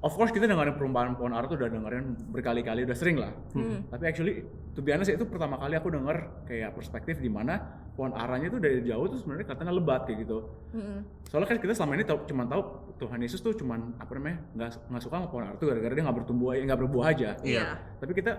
of 0.00 0.12
course 0.12 0.28
kita 0.28 0.44
dengerin 0.44 0.72
perumpamaan 0.72 1.12
pohon 1.12 1.30
ara 1.30 1.44
tuh 1.44 1.54
udah 1.54 1.68
dengerin 1.68 2.04
berkali-kali 2.28 2.82
udah 2.82 2.94
sering 2.94 3.16
lah 3.16 3.32
Hmm. 3.52 3.84
tapi 3.86 4.04
actually 4.06 4.34
to 4.70 4.80
be 4.80 4.90
honest, 4.90 5.10
itu 5.10 5.20
pertama 5.22 5.56
kali 5.56 5.74
aku 5.74 5.88
denger 5.88 6.16
kayak 6.44 6.72
perspektif 6.72 7.18
di 7.18 7.28
mana 7.28 7.60
pohon 7.92 8.12
aranya 8.12 8.48
tuh 8.48 8.58
dari 8.58 8.80
jauh 8.80 9.04
tuh 9.06 9.18
sebenarnya 9.18 9.46
katanya 9.46 9.72
lebat 9.72 10.04
kayak 10.04 10.24
gitu 10.24 10.38
Mm-mm. 10.72 11.04
soalnya 11.26 11.48
kan 11.48 11.58
kita 11.58 11.72
selama 11.74 11.92
ini 11.94 12.04
tahu 12.04 12.18
cuma 12.24 12.42
tahu 12.44 12.62
Tuhan 12.96 13.18
Yesus 13.18 13.38
tuh 13.38 13.52
cuman 13.52 13.92
apa 13.96 14.10
namanya 14.14 14.36
nggak 14.54 14.68
nggak 14.88 15.02
suka 15.02 15.14
sama 15.14 15.28
pohon 15.28 15.44
ara 15.44 15.54
tuh 15.54 15.68
gara-gara 15.68 15.92
dia 15.92 16.04
nggak 16.04 16.16
bertumbuh 16.16 16.48
aja 16.50 16.62
nggak 16.64 16.80
berbuah 16.80 17.06
aja 17.06 17.30
Iya. 17.42 17.66
tapi 17.98 18.12
kita 18.14 18.32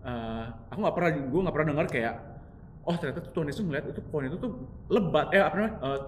eh, 0.00 0.44
aku 0.68 0.78
nggak 0.78 0.94
pernah 0.94 1.10
gue 1.10 1.40
nggak 1.42 1.54
pernah 1.54 1.68
dengar 1.70 1.86
kayak 1.88 2.14
oh 2.84 2.94
ternyata 2.94 3.20
tuh 3.20 3.32
Tuhan 3.32 3.46
Yesus 3.48 3.62
ngeliat 3.64 3.84
itu 3.88 4.00
pohon 4.04 4.28
itu 4.28 4.36
tuh 4.36 4.50
lebat 4.86 5.26
eh 5.32 5.40
apa 5.40 5.54
namanya 5.56 5.74
eh, 5.80 6.00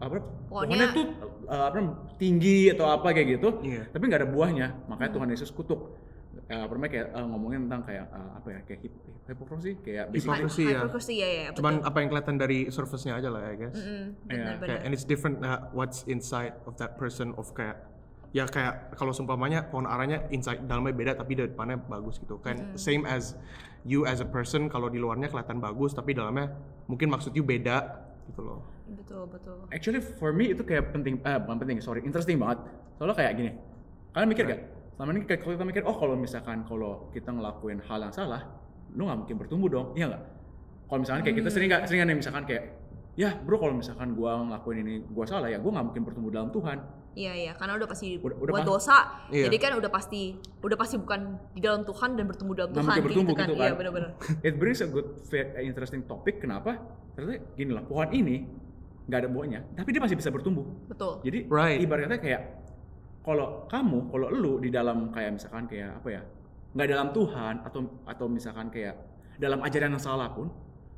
apa 0.00 0.16
pohonnya, 0.48 0.88
Pohonnya- 0.88 0.90
tuh 0.90 1.06
eh, 1.46 1.62
apa 1.62 1.74
namanya 1.76 1.96
tinggi 2.16 2.58
atau 2.68 2.86
apa 2.88 3.06
kayak 3.10 3.28
gitu 3.36 3.48
Iya. 3.60 3.82
tapi 3.88 4.02
nggak 4.02 4.20
ada 4.20 4.28
buahnya 4.28 4.66
makanya 4.86 5.10
Tuhan 5.12 5.28
Yesus 5.30 5.50
kutuk 5.50 5.80
Eh, 6.50 6.58
apa 6.58 6.72
namanya 6.74 6.90
kayak 6.90 7.08
eh, 7.14 7.26
ngomongin 7.26 7.60
tentang 7.66 7.82
kayak 7.84 8.06
eh, 8.10 8.30
apa 8.34 8.48
ya 8.50 8.60
kayak 8.64 8.80
hip, 8.82 8.94
hypocrisy 9.24 9.72
kayak 9.78 10.10
Hypocrisy. 10.10 10.64
ya. 10.66 10.82
Ya, 11.14 11.28
ya, 11.30 11.48
Cuman 11.54 11.78
betul. 11.78 11.86
apa 11.86 11.96
yang 11.96 12.08
kelihatan 12.10 12.36
dari 12.38 12.58
surface-nya 12.68 13.14
aja 13.14 13.28
lah 13.30 13.42
ya 13.44 13.54
guys. 13.56 13.74
Mm-mm, 13.76 13.86
Iya, 13.86 14.10
benar-benar. 14.26 14.66
Kayak 14.66 14.80
and 14.82 14.90
it's 14.90 15.06
different 15.06 15.36
uh, 15.40 15.70
what's 15.70 16.02
inside 16.06 16.58
of 16.66 16.74
that 16.76 16.94
person 16.96 17.34
of 17.34 17.50
kayak 17.50 17.78
ya 18.30 18.46
kayak 18.46 18.94
kalau 18.94 19.10
seumpamanya 19.10 19.62
pohon 19.64 19.86
aranya 19.86 20.26
inside 20.30 20.62
dalamnya 20.64 20.90
beda 20.92 21.12
tapi 21.14 21.34
depannya 21.34 21.78
bagus 21.80 22.18
gitu 22.18 22.38
kan 22.38 22.74
same 22.74 23.02
as 23.04 23.34
you 23.82 24.02
as 24.02 24.18
a 24.18 24.26
person 24.26 24.66
kalau 24.66 24.86
di 24.86 24.98
luarnya 24.98 25.26
kelihatan 25.26 25.58
bagus 25.58 25.90
tapi 25.92 26.14
dalamnya 26.14 26.50
mungkin 26.86 27.10
maksud 27.10 27.30
you 27.32 27.42
beda 27.42 27.90
gitu 28.26 28.38
loh 28.40 28.62
betul 28.92 29.22
betul 29.26 29.56
Actually 29.68 30.00
for 30.00 30.30
me 30.30 30.50
itu 30.50 30.60
kayak 30.60 30.90
penting, 30.90 31.22
eh 31.22 31.38
bukan 31.38 31.56
penting, 31.58 31.78
sorry, 31.78 32.02
interesting 32.02 32.36
banget. 32.36 32.58
Soalnya 32.96 33.14
kayak 33.14 33.32
gini, 33.34 33.50
kalian 34.10 34.28
mikir 34.28 34.44
gak? 34.44 34.60
Selama 34.94 35.10
ini 35.10 35.20
kayak 35.24 35.40
kalau 35.40 35.52
kita 35.54 35.64
mikir, 35.64 35.82
oh 35.84 35.96
kalau 35.96 36.14
misalkan 36.14 36.58
kalau 36.62 37.08
kita 37.10 37.30
ngelakuin 37.30 37.80
hal 37.80 37.98
yang 38.00 38.12
salah, 38.12 38.42
lu 38.92 39.06
nggak 39.06 39.18
mungkin 39.18 39.36
bertumbuh 39.38 39.68
dong, 39.68 39.86
iya 39.94 40.10
nggak? 40.10 40.22
Kalau 40.84 41.00
misalkan 41.00 41.22
kayak 41.22 41.36
kita 41.38 41.48
sering 41.48 41.68
gak, 41.68 41.82
sering 41.86 42.02
nih 42.02 42.16
misalkan 42.16 42.42
kayak, 42.44 42.64
ya 43.14 43.30
bro 43.36 43.56
kalau 43.56 43.72
misalkan 43.72 44.12
gua 44.12 44.42
ngelakuin 44.42 44.78
ini 44.82 44.94
gua 45.08 45.24
salah 45.24 45.48
ya, 45.48 45.56
gua 45.56 45.78
nggak 45.78 45.86
mungkin 45.88 46.02
bertumbuh 46.04 46.30
dalam 46.30 46.50
Tuhan. 46.50 46.78
Iya 47.10 47.32
iya 47.34 47.52
karena 47.58 47.74
udah 47.74 47.90
pasti 47.90 48.22
Udah- 48.22 48.38
udah 48.38 48.52
buat 48.54 48.62
pas- 48.62 48.70
dosa. 48.70 48.96
Iya. 49.34 49.50
Jadi 49.50 49.56
kan 49.58 49.72
udah 49.74 49.90
pasti 49.90 50.22
udah 50.62 50.78
pasti 50.78 50.94
bukan 50.94 51.20
di 51.50 51.60
dalam 51.60 51.82
Tuhan 51.82 52.14
dan 52.14 52.24
bertumbuh 52.30 52.54
dalam 52.54 52.70
Nggak 52.70 52.78
Tuhan 52.78 52.86
mungkin 52.94 53.06
bertumbuh 53.10 53.34
gitu 53.34 53.40
kan. 53.42 53.46
gitu 53.50 53.58
Iya 53.58 53.66
kan. 53.66 53.78
benar-benar. 53.82 54.10
It 54.46 54.54
brings 54.62 54.78
a 54.78 54.86
good, 54.86 55.18
fair, 55.26 55.58
interesting 55.58 56.06
topic. 56.06 56.38
Kenapa? 56.38 56.78
Ternyata 57.18 57.50
gini 57.54 57.74
lah, 57.74 57.82
pohon 57.82 58.14
ini 58.14 58.46
nggak 59.10 59.20
ada 59.20 59.28
buahnya, 59.28 59.60
tapi 59.74 59.90
dia 59.90 59.98
masih 59.98 60.14
bisa 60.14 60.30
bertumbuh. 60.30 60.62
Betul. 60.86 61.18
Jadi 61.20 61.50
Right. 61.50 61.82
ibaratnya 61.82 62.16
kayak 62.16 62.42
kalau 63.20 63.66
kamu, 63.66 64.06
kalau 64.08 64.26
lu 64.30 64.52
di 64.56 64.70
dalam 64.70 65.10
kayak 65.10 65.34
misalkan 65.34 65.66
kayak 65.66 65.98
apa 65.98 66.08
ya, 66.08 66.22
nggak 66.72 66.88
dalam 66.88 67.08
Tuhan 67.10 67.54
atau 67.66 67.80
atau 68.06 68.26
misalkan 68.30 68.70
kayak 68.70 68.94
dalam 69.36 69.58
ajaran 69.60 69.90
yang 69.90 70.00
salah 70.00 70.30
pun, 70.30 70.46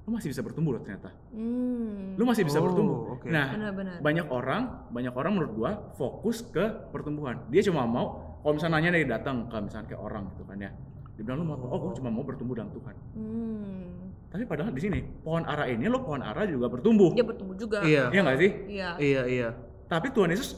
lu 0.03 0.11
masih 0.13 0.29
bisa 0.29 0.43
bertumbuh 0.43 0.77
loh 0.77 0.83
ternyata. 0.83 1.09
Hmm. 1.33 2.15
Lu 2.15 2.23
masih 2.23 2.45
bisa 2.45 2.61
Oh, 2.61 2.69
bertumbuh. 2.69 2.99
oke. 3.17 3.27
Nah, 3.27 3.55
Benar-benar. 3.55 3.97
banyak 4.03 4.27
orang, 4.29 4.63
banyak 4.93 5.15
orang 5.15 5.33
menurut 5.33 5.53
gua 5.57 5.71
fokus 5.95 6.45
ke 6.45 6.63
pertumbuhan. 6.93 7.39
Dia 7.49 7.65
cuma 7.65 7.89
mau 7.89 8.37
kalau 8.43 8.59
misalnya 8.59 8.77
nanya 8.77 8.91
dari 8.93 9.07
datang 9.07 9.47
ke 9.47 9.57
misalnya 9.57 9.87
kayak 9.89 10.03
orang 10.03 10.29
gitu 10.35 10.45
kan 10.45 10.59
ya. 10.59 10.71
Dia 11.17 11.23
bilang 11.23 11.39
lu 11.41 11.47
mau 11.49 11.57
apa? 11.57 11.67
Oh, 11.67 11.79
gua 11.81 11.93
cuma 11.95 12.11
mau 12.11 12.23
bertumbuh 12.23 12.55
dalam 12.55 12.71
Tuhan. 12.71 12.95
Hmm. 13.15 14.02
Tapi 14.33 14.49
padahal 14.49 14.73
di 14.73 14.81
sini 14.81 15.05
pohon 15.21 15.45
ara 15.45 15.69
ini 15.69 15.85
lo 15.93 16.01
pohon 16.01 16.25
ara 16.25 16.49
juga 16.49 16.73
bertumbuh. 16.73 17.13
Dia 17.13 17.21
bertumbuh 17.21 17.53
juga. 17.53 17.85
Iya. 17.85 18.09
Iya 18.09 18.21
nggak 18.25 18.39
sih? 18.41 18.51
Iya. 18.65 18.89
Iya, 18.97 19.23
iya. 19.29 19.49
Tapi 19.93 20.09
Tuhan 20.09 20.33
Yesus 20.33 20.57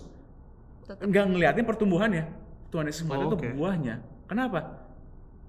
nggak 0.87 1.25
ngeliatin 1.35 1.67
pertumbuhannya. 1.67 2.25
Tuhan 2.71 2.87
Yesus 2.87 3.03
ngeliatin 3.03 3.27
Oh, 3.27 3.33
tuh 3.35 3.39
oke. 3.43 3.51
buahnya. 3.59 3.95
Kenapa? 4.31 4.87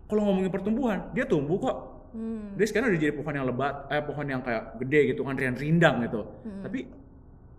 Kalau 0.09 0.21
ngomongin 0.25 0.49
pertumbuhan, 0.49 0.99
dia 1.13 1.25
tumbuh 1.29 1.57
kok. 1.61 1.77
Hmm. 2.17 2.57
Dia 2.57 2.65
sekarang 2.65 2.93
udah 2.93 3.01
jadi 3.01 3.13
pohon 3.13 3.33
yang 3.37 3.45
lebat, 3.45 3.75
eh 3.93 4.01
pohon 4.01 4.25
yang 4.25 4.41
kayak 4.41 4.63
gede 4.81 4.99
gitu 5.13 5.21
kan, 5.21 5.37
rian 5.37 5.53
rindang 5.53 6.01
gitu. 6.05 6.25
Hmm. 6.45 6.61
Tapi 6.65 6.79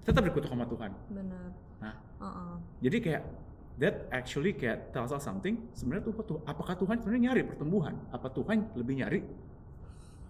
tetap 0.02 0.22
dikutuk 0.26 0.50
sama 0.50 0.66
Tuhan. 0.66 0.90
Benar. 1.14 1.48
Nah, 1.78 1.94
Uh-uh. 2.22 2.54
jadi 2.82 2.96
kayak 3.02 3.22
that 3.78 3.94
actually 4.10 4.50
kayak 4.50 4.90
tells 4.90 5.14
us 5.14 5.22
something. 5.22 5.62
Sebenarnya 5.78 6.10
tuh 6.10 6.14
tuh 6.26 6.38
apakah 6.42 6.74
Tuhan 6.74 6.98
sebenarnya 6.98 7.22
nyari 7.30 7.42
pertumbuhan? 7.46 7.94
Apa 8.10 8.30
Tuhan 8.34 8.66
lebih 8.74 8.94
nyari 9.02 9.20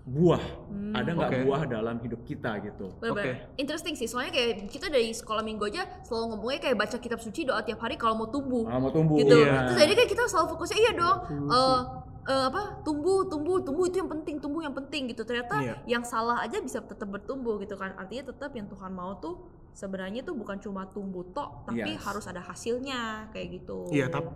buah? 0.06 0.38
Hmm. 0.70 0.94
Ada 0.94 1.10
nggak 1.12 1.30
Oke. 1.30 1.38
buah 1.42 1.62
dalam 1.66 1.96
hidup 1.98 2.22
kita 2.22 2.62
gitu? 2.62 2.94
Bener-bener. 2.96 3.50
Interesting 3.56 3.94
sih, 3.94 4.06
soalnya 4.06 4.30
kayak 4.30 4.70
kita 4.70 4.86
dari 4.86 5.10
sekolah 5.10 5.42
minggu 5.42 5.66
aja 5.66 5.82
selalu 6.00 6.24
ngomongnya 6.32 6.60
kayak 6.62 6.76
baca 6.78 6.96
kitab 6.96 7.18
suci 7.18 7.42
doa 7.42 7.60
tiap 7.60 7.82
hari 7.82 7.98
kalau 7.98 8.14
mau 8.16 8.28
tumbuh. 8.28 8.64
Ah, 8.64 8.78
mau 8.78 8.88
tumbuh. 8.88 9.18
gitu. 9.18 9.34
Iya. 9.34 9.66
Terus 9.66 9.78
jadi 9.80 9.92
kayak 9.94 10.10
kita 10.14 10.22
selalu 10.26 10.46
fokusnya 10.48 10.78
iya 10.78 10.92
dong. 10.94 11.18
eh 11.48 11.80
eh, 12.26 12.44
apa 12.44 12.82
tumbuh 12.82 13.22
tumbuh 13.24 13.58
tumbuh 13.60 13.86
itu 13.86 13.98
yang 13.98 14.10
penting 14.10 14.38
tumbuh 14.38 14.58
yang 14.58 14.74
penting 14.74 15.06
gitu 15.06 15.22
ternyata 15.22 15.62
Iya. 15.62 15.74
yang 15.86 16.02
salah 16.02 16.42
aja 16.42 16.58
bisa 16.58 16.82
tetap 16.82 17.06
bertumbuh 17.06 17.54
gitu 17.58 17.74
kan 17.74 17.94
artinya 17.94 18.34
tetap 18.34 18.50
yang 18.50 18.66
Tuhan 18.66 18.90
mau 18.90 19.14
tuh 19.16 19.46
sebenarnya 19.70 20.26
tuh 20.26 20.34
bukan 20.34 20.58
cuma 20.58 20.90
tumbuh 20.90 21.22
tok 21.30 21.62
tapi 21.64 21.86
Yes. 21.86 22.02
harus 22.02 22.26
ada 22.26 22.42
hasilnya 22.42 23.30
kayak 23.30 23.62
gitu 23.62 23.94
Iya, 23.94 24.10
tapi 24.10 24.26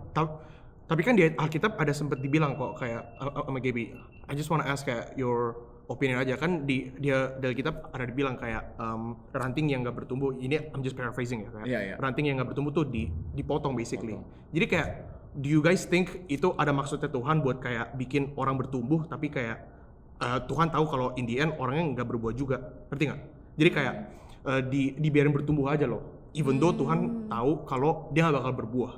tapi 0.87 1.01
kan 1.07 1.15
di 1.15 1.23
Alkitab 1.27 1.79
ada 1.79 1.93
sempat 1.95 2.19
dibilang 2.19 2.55
kok 2.55 2.81
kayak 2.81 3.15
uh, 3.19 3.31
uh, 3.31 3.43
sama 3.47 3.59
Gaby. 3.63 3.95
I 4.27 4.33
just 4.35 4.51
wanna 4.51 4.67
ask 4.67 4.83
kayak 4.83 5.15
your 5.15 5.55
opinion 5.91 6.23
aja 6.23 6.39
kan 6.39 6.63
di 6.63 6.91
dia 6.99 7.35
dari 7.35 7.51
Alkitab 7.51 7.91
ada 7.91 8.07
dibilang 8.07 8.39
kayak 8.39 8.79
um, 8.79 9.19
ranting 9.35 9.67
yang 9.67 9.83
nggak 9.83 10.03
bertumbuh 10.03 10.31
ini 10.39 10.71
I'm 10.71 10.79
just 10.79 10.95
paraphrasing 10.95 11.43
ya 11.43 11.49
kayak 11.51 11.67
Iya, 11.67 11.79
iya. 11.83 11.95
ranting 11.99 12.31
yang 12.31 12.39
nggak 12.39 12.55
bertumbuh 12.55 12.71
tuh 12.71 12.87
di 12.87 13.11
dipotong 13.35 13.75
basically. 13.75 14.15
Potong. 14.15 14.55
Jadi 14.55 14.65
kayak 14.67 14.89
do 15.35 15.47
you 15.47 15.61
guys 15.63 15.87
think 15.87 16.27
itu 16.27 16.51
ada 16.55 16.75
maksudnya 16.75 17.07
Tuhan 17.07 17.39
buat 17.43 17.59
kayak 17.59 17.95
bikin 17.95 18.35
orang 18.35 18.59
bertumbuh 18.59 19.07
tapi 19.07 19.31
kayak 19.31 19.63
uh, 20.19 20.39
Tuhan 20.47 20.71
tahu 20.71 20.85
kalau 20.87 21.07
in 21.15 21.27
the 21.27 21.39
end 21.39 21.55
orangnya 21.59 21.99
nggak 21.99 22.07
berbuah 22.07 22.33
juga 22.35 22.59
ngerti 22.91 23.03
nggak? 23.11 23.21
Jadi 23.59 23.69
kayak 23.71 23.93
uh, 24.47 24.61
di 24.63 24.95
dibiarin 24.95 25.31
bertumbuh 25.35 25.71
aja 25.71 25.87
loh. 25.87 26.31
Even 26.31 26.59
though 26.59 26.71
Tuhan 26.71 27.27
tahu 27.27 27.67
kalau 27.67 28.07
dia 28.15 28.27
nggak 28.27 28.39
bakal 28.39 28.53
berbuah 28.63 28.91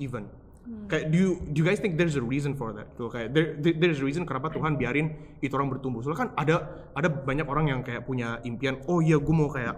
even. 0.00 0.28
Kayak 0.64 1.12
do 1.12 1.16
you, 1.20 1.30
do 1.52 1.56
you 1.60 1.66
guys 1.68 1.76
think 1.76 2.00
there's 2.00 2.16
a 2.16 2.24
reason 2.24 2.56
for 2.56 2.72
that? 2.72 2.88
Tuh 2.96 3.12
kayak 3.12 3.36
there, 3.36 3.52
there- 3.60 3.76
there's 3.76 4.00
a 4.00 4.06
reason 4.06 4.24
kenapa 4.24 4.48
Tuhan 4.48 4.80
biarin 4.80 5.12
itu 5.44 5.52
orang 5.52 5.68
bertumbuh. 5.68 6.00
Soalnya 6.00 6.20
kan 6.24 6.30
ada 6.40 6.54
ada 6.96 7.08
banyak 7.12 7.44
orang 7.44 7.68
yang 7.68 7.80
kayak 7.84 8.08
punya 8.08 8.40
impian, 8.48 8.80
oh 8.88 9.04
iya 9.04 9.20
gue 9.20 9.34
mau 9.36 9.52
kayak 9.52 9.76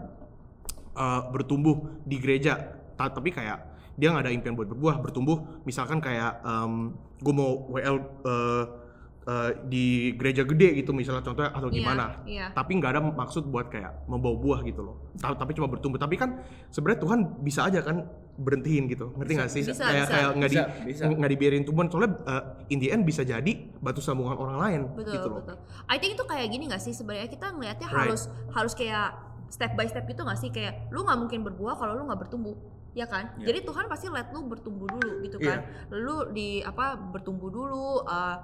uh, 0.94 1.26
bertumbuh 1.34 1.90
di 2.06 2.22
gereja, 2.22 2.78
Ta- 2.94 3.10
tapi 3.10 3.34
kayak 3.34 3.66
dia 3.98 4.14
nggak 4.14 4.30
ada 4.30 4.32
impian 4.32 4.54
buat 4.54 4.70
berbuah, 4.70 5.02
bertumbuh. 5.02 5.66
Misalkan 5.66 5.98
kayak 5.98 6.38
gue 7.18 7.34
mau 7.34 7.66
WL 7.66 7.96
uh, 8.22 8.64
uh, 9.26 9.50
di 9.62 9.84
gereja 10.14 10.42
gede 10.42 10.72
gitu 10.76 10.90
misalnya 10.90 11.20
contohnya 11.20 11.50
atau 11.50 11.66
Iya, 11.66 11.76
gimana. 11.76 12.04
iya. 12.24 12.46
Tapi 12.50 12.72
nggak 12.74 12.90
ada 12.90 13.00
maksud 13.04 13.44
buat 13.44 13.66
kayak 13.66 14.06
membawa 14.06 14.34
buah 14.34 14.60
gitu 14.62 14.80
loh. 14.80 14.96
Ta- 15.16 15.34
Tapi 15.34 15.52
cuma 15.52 15.66
bertumbuh. 15.66 15.98
Tapi 15.98 16.14
kan 16.14 16.40
sebenarnya 16.68 17.00
Tuhan 17.00 17.18
bisa 17.40 17.60
aja 17.62 17.80
kan 17.80 18.06
berhentiin 18.36 18.86
gitu. 18.86 19.10
Ngerti 19.12 19.32
nggak 19.34 19.50
sih? 19.50 19.62
bisa, 19.64 19.82
kayak 19.82 19.96
bisa. 19.98 20.12
kayak 20.12 20.28
nggak 20.32 20.50
di 20.50 20.58
nggak 21.16 21.30
dibiarin 21.30 21.62
tumbuhan 21.62 21.88
soalnya 21.88 22.10
uh, 22.22 22.42
in 22.66 22.78
the 22.78 22.88
end 22.88 23.02
bisa 23.02 23.22
jadi 23.22 23.52
batu 23.76 23.98
sambungan 23.98 24.36
orang 24.36 24.58
lain 24.58 24.80
betul 24.92 25.12
gitu 25.12 25.26
loh. 25.26 25.36
betul 25.40 25.56
I 25.84 25.96
think 25.96 26.14
itu 26.14 26.24
kayak 26.24 26.46
gini 26.46 26.64
gak 26.66 26.78
sih 26.78 26.92
sebenarnya 26.92 27.26
kita 27.26 27.50
ngelihatnya 27.50 27.88
Right. 27.88 27.98
harus 28.06 28.22
harus 28.50 28.72
kayak 28.72 29.16
step 29.48 29.72
by 29.72 29.84
step 29.84 30.04
gitu 30.04 30.20
gak 30.20 30.36
sih 30.36 30.50
kayak 30.50 30.90
lu 30.90 31.00
nggak 31.00 31.18
mungkin 31.18 31.40
berbuah 31.42 31.74
kalau 31.74 31.94
lu 31.94 32.04
nggak 32.04 32.20
bertumbuh 32.20 32.56
ya 32.92 33.04
kan 33.04 33.32
Iya. 33.36 33.46
jadi 33.46 33.58
Tuhan 33.62 33.84
pasti 33.86 34.06
let 34.08 34.28
lu 34.30 34.44
bertumbuh 34.44 34.86
dulu 34.86 35.20
gitu 35.22 35.36
kan 35.38 35.64
lu 35.90 36.28
di 36.30 36.60
apa 36.60 36.96
bertumbuh 36.96 37.48
dulu 37.48 38.02
uh, 38.02 38.36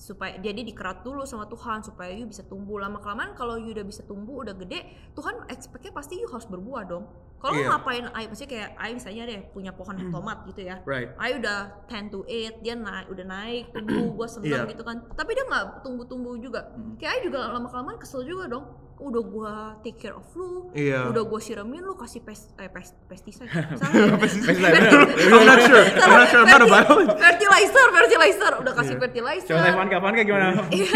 supaya 0.00 0.40
jadi 0.40 0.64
dikerat 0.64 1.04
dulu 1.04 1.28
sama 1.28 1.44
Tuhan 1.44 1.84
supaya 1.84 2.08
you 2.16 2.24
bisa 2.24 2.40
tumbuh. 2.48 2.80
Lama 2.80 3.04
kelamaan 3.04 3.36
kalau 3.36 3.60
you 3.60 3.76
udah 3.76 3.84
bisa 3.84 4.00
tumbuh 4.08 4.40
udah 4.40 4.56
gede 4.56 5.12
Tuhan 5.12 5.44
expectnya 5.52 5.92
pasti 5.92 6.16
you 6.16 6.24
harus 6.32 6.48
berbuah 6.48 6.88
dong 6.88 7.04
kalau 7.40 7.56
Iya. 7.56 7.68
ngapain 7.70 8.04
I, 8.12 8.28
maksudnya 8.28 8.50
kayak 8.50 8.70
I 8.76 8.90
misalnya 8.92 9.22
deh 9.24 9.40
punya 9.48 9.72
pohon 9.72 9.96
tomat 10.06 10.44
gitu 10.44 10.60
ya 10.62 10.76
Right. 10.84 11.08
I 11.16 11.34
udah 11.34 11.58
10 11.86 12.08
to 12.08 12.20
8, 12.22 12.60
dia 12.60 12.74
naik, 12.74 13.08
udah 13.08 13.24
naik, 13.24 13.64
tumbuh, 13.72 14.12
gue 14.14 14.28
seneng 14.28 14.62
Iya. 14.62 14.70
gitu 14.70 14.82
kan. 14.82 14.96
Tapi 15.10 15.30
dia 15.32 15.44
nggak 15.44 15.64
tumbuh-tumbuh 15.80 16.36
juga. 16.36 16.68
Kayak 16.96 17.12
I 17.12 17.20
juga 17.24 17.50
lama-kelamaan 17.50 17.96
kesel 17.96 18.22
juga 18.22 18.46
dong. 18.46 18.64
Udah 19.00 19.22
gue 19.24 19.52
take 19.80 19.96
care 19.98 20.12
of 20.12 20.28
lu, 20.30 20.68
Iya. 20.70 21.08
udah 21.08 21.24
gue 21.24 21.40
siramin 21.40 21.80
lu 21.80 21.96
kasih 21.96 22.20
pes, 22.20 22.52
eh, 22.54 22.68
pes, 22.68 22.92
pesticide. 23.06 23.48
Salah 23.80 23.96
ya? 23.96 24.12
Pesticide, 24.14 24.60
I'm 24.60 25.40
not 25.40 25.56
sure. 25.58 25.80
I'm 25.80 26.12
not 26.12 26.28
sure. 26.28 26.44
I'm 26.44 26.52
not 26.52 26.60
a 26.60 26.68
biologist. 26.68 27.16
fertilizer, 27.16 27.86
fertilizer, 27.90 28.52
udah 28.60 28.72
kasih 28.76 28.94
Iya. 28.94 29.00
fertilizer. 29.00 29.48
Coba 29.50 29.64
Evan 29.66 29.88
kapan 29.88 30.10
kayak 30.14 30.26
gimana? 30.28 30.46
Iya. 30.76 30.92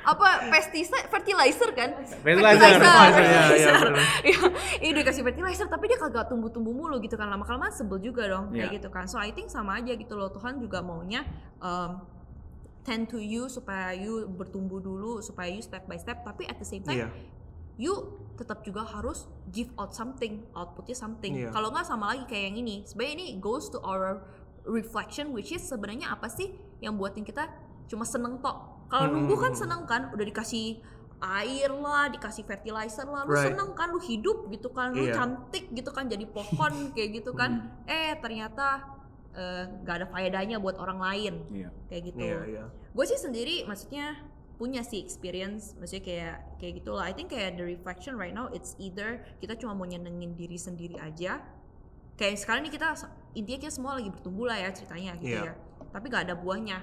apa 0.00 0.28
pesticide, 0.48 1.10
fertilizer 1.10 1.68
kan? 1.74 1.90
Fertilizer. 2.22 2.70
Fertilizer, 2.70 3.18
iya, 3.18 3.42
iya, 3.50 3.72
bener. 3.74 4.04
Iya, 4.22 4.38
iya 4.80 5.02
kasih 5.02 5.22
fertilizer 5.22 5.66
tapi 5.80 5.88
dia 5.88 5.96
kagak 5.96 6.28
tumbuh-tumbuh 6.28 6.68
mulu 6.70 7.00
gitu 7.00 7.16
kan 7.16 7.24
lama 7.26 7.40
kelamaan 7.40 7.72
sebel 7.72 7.96
juga 7.98 8.28
dong 8.28 8.52
kayak 8.52 8.68
Iya. 8.68 8.76
gitu 8.76 8.88
kan. 8.88 9.08
So 9.08 9.16
I 9.16 9.32
think 9.32 9.48
sama 9.48 9.80
aja 9.80 9.96
gitu 9.96 10.12
loh 10.12 10.28
Tuhan 10.28 10.60
juga 10.60 10.84
maunya 10.84 11.24
um, 11.56 12.04
tend 12.80 13.08
to 13.08 13.16
you 13.16 13.48
supaya 13.48 13.92
you 13.92 14.28
bertumbuh 14.28 14.76
dulu 14.76 15.20
supaya 15.20 15.48
you 15.48 15.60
step 15.60 15.84
by 15.84 15.96
step 15.96 16.20
tapi 16.20 16.44
at 16.44 16.56
the 16.56 16.64
same 16.64 16.80
time 16.80 17.00
Iya. 17.00 17.08
you 17.76 17.92
tetap 18.36 18.60
juga 18.60 18.84
harus 18.84 19.24
give 19.48 19.72
out 19.74 19.92
something 19.92 20.44
outputnya 20.52 20.92
something 20.94 21.32
Iya. 21.34 21.48
kalau 21.48 21.68
nggak 21.70 21.84
sama 21.84 22.12
lagi 22.12 22.24
kayak 22.26 22.52
yang 22.52 22.56
ini 22.58 22.84
sebenarnya 22.84 23.14
ini 23.14 23.26
goes 23.36 23.68
to 23.68 23.80
our 23.80 24.20
reflection 24.66 25.32
which 25.32 25.48
is 25.48 25.60
sebenarnya 25.62 26.08
apa 26.10 26.28
sih 26.28 26.52
yang 26.78 26.96
buatin 26.96 27.20
kita 27.20 27.48
cuma 27.86 28.04
seneng 28.04 28.36
tok 28.38 28.56
kalau 28.88 29.08
Hmm. 29.08 29.16
nunggu 29.24 29.36
kan 29.38 29.52
seneng 29.52 29.84
kan 29.84 30.08
udah 30.10 30.24
dikasih 30.26 30.80
air 31.20 31.68
lah 31.70 32.08
dikasih 32.08 32.42
fertilizer 32.42 33.04
lah 33.04 33.22
lu 33.22 33.32
Right. 33.32 33.52
seneng 33.52 33.70
kan 33.72 33.88
lu 33.88 34.00
hidup 34.00 34.48
gitu 34.48 34.68
kan 34.68 34.90
lu 34.90 35.04
Iya. 35.04 35.14
cantik 35.14 35.68
gitu 35.68 35.90
kan 35.90 36.08
jadi 36.08 36.24
pohon 36.24 36.72
kayak 36.96 37.20
gitu 37.20 37.30
kan 37.32 37.50
eh 37.84 38.16
ternyata 38.16 38.96
eh, 39.30 39.64
nggak 39.80 39.94
ada 39.94 40.06
faedahnya 40.08 40.56
buat 40.56 40.74
orang 40.74 40.98
lain 40.98 41.34
Iya. 41.52 41.68
kayak 41.86 42.02
gitu 42.08 42.18
Iya, 42.20 42.40
iya. 42.46 42.64
gue 42.68 43.04
sih 43.06 43.16
sendiri 43.16 43.62
maksudnya 43.62 44.16
punya 44.56 44.80
sih 44.80 44.98
experience 44.98 45.72
maksudnya 45.76 46.04
kayak 46.04 46.34
kayak 46.56 46.72
gitulah 46.78 47.04
I 47.04 47.12
think 47.12 47.28
kayak 47.28 47.56
the 47.56 47.64
reflection 47.64 48.16
right 48.16 48.32
now 48.32 48.48
it's 48.48 48.76
either 48.76 49.20
kita 49.38 49.56
cuma 49.56 49.72
mau 49.72 49.84
nyenengin 49.84 50.34
diri 50.34 50.56
sendiri 50.56 50.96
aja 50.96 51.40
kayak 52.14 52.36
sekarang 52.36 52.64
ini 52.64 52.70
kita 52.70 52.92
intinya 53.32 53.58
kita 53.58 53.72
semua 53.72 53.96
lagi 53.96 54.08
bertumbuh 54.08 54.44
lah 54.44 54.56
ya 54.56 54.68
ceritanya 54.70 55.16
gitu 55.16 55.36
Iya. 55.36 55.52
ya 55.52 55.54
tapi 55.88 56.04
nggak 56.06 56.24
ada 56.28 56.34
buahnya 56.34 56.78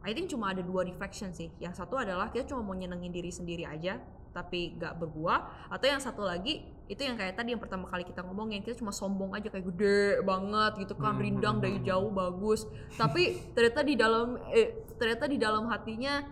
I 0.00 0.10
think 0.10 0.26
cuma 0.26 0.50
ada 0.50 0.60
dua 0.60 0.82
reflection 0.82 1.30
sih 1.30 1.52
yang 1.56 1.70
satu 1.70 1.94
adalah 1.94 2.28
kita 2.28 2.46
cuma 2.46 2.62
mau 2.62 2.72
nyenengin 2.72 3.10
diri 3.10 3.28
sendiri 3.28 3.64
aja 3.64 4.00
tapi 4.30 4.74
nggak 4.74 4.96
berbuah 4.96 5.68
atau 5.68 5.86
yang 5.86 5.98
satu 5.98 6.22
lagi 6.22 6.62
itu 6.86 7.00
yang 7.00 7.14
kayak 7.14 7.34
tadi 7.34 7.50
yang 7.50 7.58
pertama 7.58 7.84
kali 7.84 8.02
kita 8.02 8.22
ngomongin 8.22 8.62
kita 8.62 8.74
cuma 8.74 8.90
sombong 8.90 9.34
aja 9.34 9.46
kayak 9.46 9.66
gede 9.68 10.00
banget 10.22 10.72
gitu 10.80 10.94
kan 10.94 11.12
Hmm, 11.12 11.20
rindang 11.20 11.56
hmm, 11.58 11.64
dari 11.64 11.78
hmm. 11.78 11.86
jauh 11.86 12.10
bagus 12.10 12.60
tapi 12.94 13.22
ternyata 13.52 13.80
di 13.82 13.94
dalam 13.94 14.26
eh, 14.48 14.68
ternyata 14.94 15.26
di 15.26 15.36
dalam 15.36 15.66
hatinya 15.66 16.22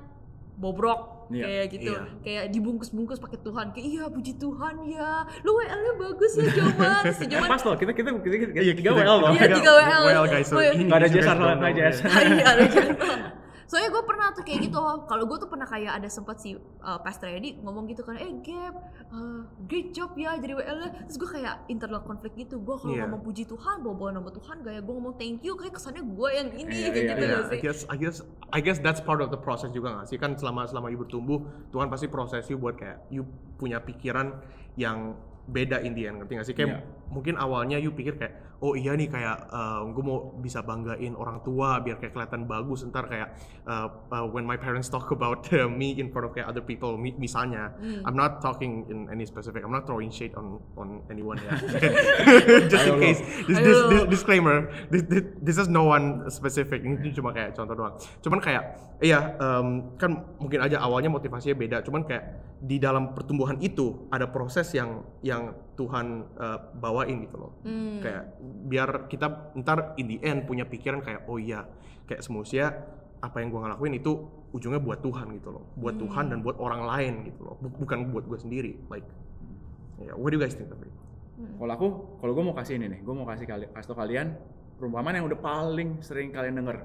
bobrok 0.54 1.18
Iya. 1.28 1.44
kayak 1.44 1.66
gitu 1.68 1.92
Iya. 1.92 2.02
kayak 2.24 2.44
dibungkus-bungkus 2.50 3.20
pakai 3.20 3.38
Tuhan 3.38 3.66
kayak 3.70 3.84
iya 3.84 4.04
puji 4.08 4.32
Tuhan 4.34 4.74
ya 4.88 5.12
lu 5.44 5.52
WL-nya 5.52 5.92
bagus 6.00 6.32
ya 6.34 6.48
Joman 6.48 7.02
si 7.12 7.20
Eh, 7.20 7.28
Joman 7.28 7.48
pas 7.52 7.60
loh, 7.60 7.76
kita 7.76 7.92
kita 7.92 8.08
kita, 8.16 8.36
kita 8.48 8.52
Iya, 8.56 8.72
tiga 8.72 8.90
kita- 8.90 9.04
WL 9.04 9.16
loh. 9.20 9.30
Tiga 9.36 9.72
WL. 9.76 10.02
WL 10.08 10.24
guys. 10.24 10.48
So 10.48 10.56
ini 10.56 10.88
Nggak 10.88 10.98
ada 10.98 11.04
you 11.04 11.12
guys 11.12 11.20
jasa, 11.20 11.32
don't 11.36 11.44
nggak 11.44 11.58
know, 11.60 11.76
jasa. 11.76 12.02
yeah. 12.08 12.48
Ada 12.48 12.62
juga. 12.64 12.92
Soalnya 13.68 13.92
gue 13.92 14.00
pernah 14.00 14.32
tuh 14.32 14.48
kayak 14.48 14.64
gitu, 14.64 14.80
kalau 15.04 15.28
gue 15.28 15.36
tuh 15.36 15.44
pernah 15.44 15.68
kayak 15.68 16.00
ada 16.00 16.08
sempat 16.08 16.40
si 16.40 16.56
uh, 16.56 16.98
Pastor 17.04 17.28
Edi 17.28 17.60
ngomong 17.60 17.84
gitu 17.84 18.00
kan, 18.00 18.16
eh 18.16 18.32
Gap, 18.40 18.74
uh, 19.12 19.44
great 19.68 19.92
job 19.92 20.16
ya 20.16 20.40
jadi 20.40 20.56
WL 20.56 20.88
Terus 21.04 21.20
gue 21.20 21.30
kayak 21.36 21.68
internal 21.68 22.00
konflik 22.00 22.32
gitu, 22.32 22.56
gue 22.58 22.76
kalau 22.80 22.96
Iya. 22.96 23.04
ngomong 23.04 23.20
puji 23.20 23.44
Tuhan, 23.44 23.84
bawa-bawa 23.84 24.16
nama 24.16 24.32
Tuhan, 24.32 24.64
gaya 24.64 24.80
gue 24.80 24.94
ngomong 24.96 25.20
thank 25.20 25.44
you, 25.44 25.52
kayak 25.52 25.76
kesannya 25.76 26.00
gue 26.00 26.28
yang 26.32 26.48
ini, 26.56 26.72
kayak 26.72 26.96
iya, 26.96 27.12
gitu 27.12 27.20
Iya, 27.20 27.28
gak 27.28 27.44
I 27.44 27.48
sih? 27.52 27.60
guess, 27.60 27.80
I 27.92 27.96
guess, 28.00 28.16
I 28.56 28.60
guess 28.64 28.78
that's 28.80 29.04
part 29.04 29.20
of 29.20 29.28
the 29.28 29.36
process 29.36 29.68
juga 29.68 30.00
gak 30.00 30.08
sih? 30.08 30.16
Kan 30.16 30.40
selama 30.40 30.64
selama 30.64 30.88
you 30.88 30.96
bertumbuh, 30.96 31.44
Tuhan 31.68 31.92
pasti 31.92 32.08
proses 32.08 32.48
you 32.48 32.56
buat 32.56 32.80
kayak 32.80 33.04
you 33.12 33.28
punya 33.60 33.84
pikiran 33.84 34.32
yang 34.80 35.12
beda 35.44 35.84
in 35.84 35.92
the 35.92 36.08
end, 36.08 36.24
ngerti 36.24 36.32
gak 36.40 36.46
sih? 36.48 36.56
Kayak 36.56 36.68
Iya. 36.72 36.80
Mungkin 37.08 37.40
awalnya 37.40 37.80
you 37.80 37.92
pikir 37.92 38.16
kayak 38.20 38.48
oh 38.58 38.74
iya 38.74 38.98
nih 38.98 39.06
kayak 39.06 39.38
gue 39.94 40.02
mau 40.02 40.34
bisa 40.42 40.62
banggain 40.66 41.14
orang 41.14 41.38
tua 41.46 41.78
biar 41.78 42.02
kayak 42.02 42.12
kelihatan 42.14 42.42
bagus. 42.50 42.82
Ntar 42.82 43.06
kayak 43.06 43.28
uh, 43.66 43.86
uh, 44.10 44.26
when 44.26 44.42
my 44.42 44.58
parents 44.58 44.90
talk 44.90 45.10
about 45.14 45.46
uh, 45.54 45.70
me 45.80 45.94
in 45.94 46.10
front 46.10 46.26
of 46.26 46.32
kayak 46.34 46.50
other 46.50 46.62
people 46.62 46.98
mi- 46.98 47.14
misalnya. 47.16 47.70
I'm 48.02 48.18
not 48.18 48.42
talking 48.42 48.86
in 48.90 49.06
any 49.08 49.24
specific 49.26 49.62
I'm 49.62 49.70
not 49.70 49.86
throwing 49.86 50.10
shade 50.10 50.34
on 50.34 50.58
on 50.74 51.06
anyone 51.06 51.38
ya 51.38 51.54
just 52.72 52.86
in 52.86 52.98
case. 52.98 53.20
This, 53.46 53.58
this, 53.62 53.78
this 53.90 54.02
disclaimer 54.10 54.66
this, 54.90 55.02
this, 55.06 55.22
this 55.38 55.56
is 55.58 55.70
no 55.70 55.86
one 55.86 56.26
specific. 56.26 56.82
Ini 56.82 57.14
cuma 57.14 57.30
kayak 57.30 57.54
contoh 57.54 57.74
doang. 57.78 57.94
Cuman 58.22 58.38
kayak 58.42 58.62
iya 58.98 59.38
em, 59.38 59.94
kan 59.94 60.26
mungkin 60.42 60.66
aja 60.66 60.82
awalnya 60.82 61.10
motivasinya 61.14 61.54
beda. 61.54 61.76
Cuman 61.86 62.02
kayak 62.02 62.24
di 62.58 62.82
dalam 62.82 63.14
pertumbuhan 63.14 63.54
itu 63.62 64.10
ada 64.10 64.26
proses 64.26 64.66
yang 64.74 65.06
yang 65.22 65.54
Tuhan 65.78 66.06
eh, 66.34 66.58
bawain 66.76 67.22
gitu 67.22 67.36
loh 67.38 67.52
kayak 68.02 68.24
biar 68.66 68.88
kita 69.06 69.26
ntar 69.56 69.94
in 69.94 70.10
the 70.10 70.18
end 70.20 70.42
punya 70.44 70.66
pikiran 70.66 70.98
kayak 70.98 71.22
oh 71.24 71.38
iya 71.38 71.62
kayak 72.04 72.20
semuanya 72.20 72.74
apa 73.18 73.38
yang 73.38 73.48
gua 73.48 73.66
ngelakuin 73.66 73.94
itu 73.94 74.12
ujungnya 74.50 74.78
buat 74.78 74.98
Tuhan 74.98 75.38
gitu 75.38 75.50
loh 75.50 75.64
buat 75.74 75.94
Tuhan 75.96 76.30
dan 76.30 76.42
buat 76.42 76.58
orang 76.58 76.82
lain 76.82 77.14
gitu 77.26 77.46
loh 77.46 77.54
Bu- 77.58 77.78
bukan 77.78 78.10
buat 78.10 78.26
gue 78.26 78.38
sendiri 78.38 78.72
like 78.88 79.06
yeah, 79.98 80.14
what 80.14 80.30
do 80.30 80.36
you 80.36 80.42
guys 80.42 80.54
think 80.54 80.70
of 80.70 80.78
it? 80.78 80.90
Kalau 81.38 81.70
aku, 81.70 81.86
kalau 82.18 82.32
gue 82.34 82.44
mau 82.44 82.54
kasih 82.54 82.82
ini 82.82 82.90
nih, 82.90 83.00
gue 83.06 83.14
mau 83.14 83.22
kasih 83.22 83.46
kali, 83.46 83.70
kasih 83.70 83.94
tau 83.94 83.98
kalian 83.98 84.34
perumpamaan 84.74 85.22
yang 85.22 85.26
udah 85.30 85.38
paling 85.38 86.02
sering 86.02 86.34
kalian 86.34 86.58
denger. 86.58 86.82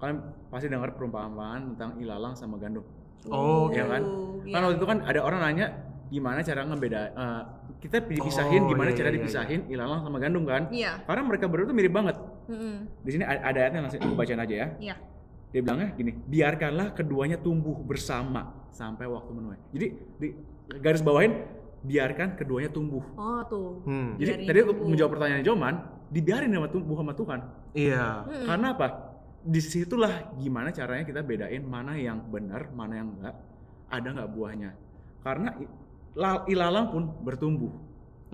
Kalian 0.00 0.16
pasti 0.48 0.72
denger 0.72 0.96
perumpamaan 0.96 1.76
tentang 1.76 2.00
ilalang 2.00 2.32
sama 2.32 2.56
gandum. 2.56 2.88
Oh, 3.28 3.68
Iya 3.68 3.84
kan? 3.84 4.02
iya. 4.48 4.52
Kan 4.56 4.60
waktu 4.64 4.76
itu 4.80 4.86
kan 4.88 4.98
ada 5.04 5.20
orang 5.20 5.40
nanya 5.44 5.91
gimana 6.12 6.44
cara 6.44 6.60
ngebeda 6.62 7.00
eh, 7.10 7.42
kita 7.80 8.04
dipisahin 8.04 8.62
Oh, 8.62 8.68
gimana 8.68 8.92
iya, 8.92 8.96
cara 9.00 9.08
iya, 9.08 9.12
iya. 9.16 9.18
dipisahin 9.18 9.60
ilalang 9.66 10.04
sama 10.04 10.20
gandum 10.20 10.44
kan? 10.44 10.68
Iya. 10.68 11.00
Karena 11.08 11.22
mereka 11.24 11.48
berdua 11.48 11.66
tuh 11.66 11.76
mirip 11.76 11.90
banget. 11.90 12.16
Mm-mm. 12.52 12.74
Di 13.00 13.10
sini 13.10 13.24
ada 13.24 13.56
ayatnya 13.56 13.80
langsung 13.80 13.98
aku 13.98 14.14
bacain 14.14 14.36
aja 14.36 14.54
ya. 14.54 14.68
Iya. 14.76 14.96
Dia 15.52 15.60
bilangnya 15.60 15.88
gini, 15.92 16.12
biarkanlah 16.16 16.92
keduanya 16.92 17.36
tumbuh 17.36 17.76
bersama 17.80 18.68
sampai 18.70 19.08
waktu 19.08 19.30
menuai. 19.32 19.58
Jadi 19.72 19.86
di 20.20 20.28
garis 20.80 21.00
bawahin 21.00 21.32
biarkan 21.82 22.36
keduanya 22.36 22.68
tumbuh. 22.68 23.02
Oh 23.16 23.40
tuh. 23.48 23.82
Hmm. 23.84 24.14
Jadi 24.20 24.30
Biarin 24.38 24.48
tadi 24.48 24.58
untuk 24.62 24.76
tumbuh. 24.78 24.90
menjawab 24.92 25.10
pertanyaan 25.16 25.42
Joman, 25.42 25.74
dibiarin 26.08 26.50
sama 26.52 26.68
tumbuh 26.68 26.96
sama 26.96 27.12
Tuhan. 27.12 27.40
iya 27.72 28.04
Mm-mm. 28.22 28.46
Karena 28.46 28.66
apa? 28.72 28.86
Di 29.42 29.58
situlah 29.58 30.12
gimana 30.38 30.70
caranya 30.70 31.02
kita 31.02 31.20
bedain 31.20 31.66
mana 31.66 31.98
yang 31.98 32.22
benar, 32.30 32.70
mana 32.70 32.94
yang 32.94 33.08
enggak, 33.10 33.34
ada 33.90 34.08
nggak 34.08 34.30
buahnya. 34.30 34.70
Karena 35.20 35.50
ilalang 36.46 36.92
pun 36.92 37.02
bertumbuh. 37.24 37.72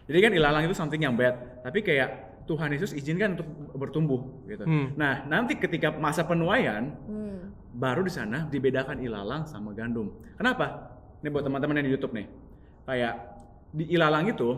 Jadi 0.09 0.19
kan 0.25 0.33
ilalang 0.33 0.63
itu 0.65 0.75
something 0.75 0.99
yang 0.99 1.15
bad, 1.15 1.61
tapi 1.63 1.85
kayak 1.85 2.29
Tuhan 2.49 2.73
Yesus 2.73 2.97
izinkan 2.97 3.37
untuk 3.37 3.49
bertumbuh 3.77 4.25
gitu. 4.49 4.65
Hmm. 4.65 4.97
Nah, 4.97 5.29
nanti 5.29 5.61
ketika 5.61 5.93
masa 5.93 6.25
penuaian, 6.25 6.97
Hmm. 7.05 7.53
baru 7.77 8.01
di 8.01 8.11
sana 8.11 8.49
dibedakan 8.49 9.05
ilalang 9.05 9.45
sama 9.45 9.77
gandum. 9.77 10.09
Kenapa? 10.41 10.97
Ini 11.21 11.29
buat 11.29 11.45
teman-teman 11.45 11.77
yang 11.77 11.87
di 11.87 11.93
YouTube 11.93 12.17
nih. 12.17 12.27
Kayak 12.89 13.15
di 13.69 13.85
ilalang 13.93 14.33
itu 14.33 14.49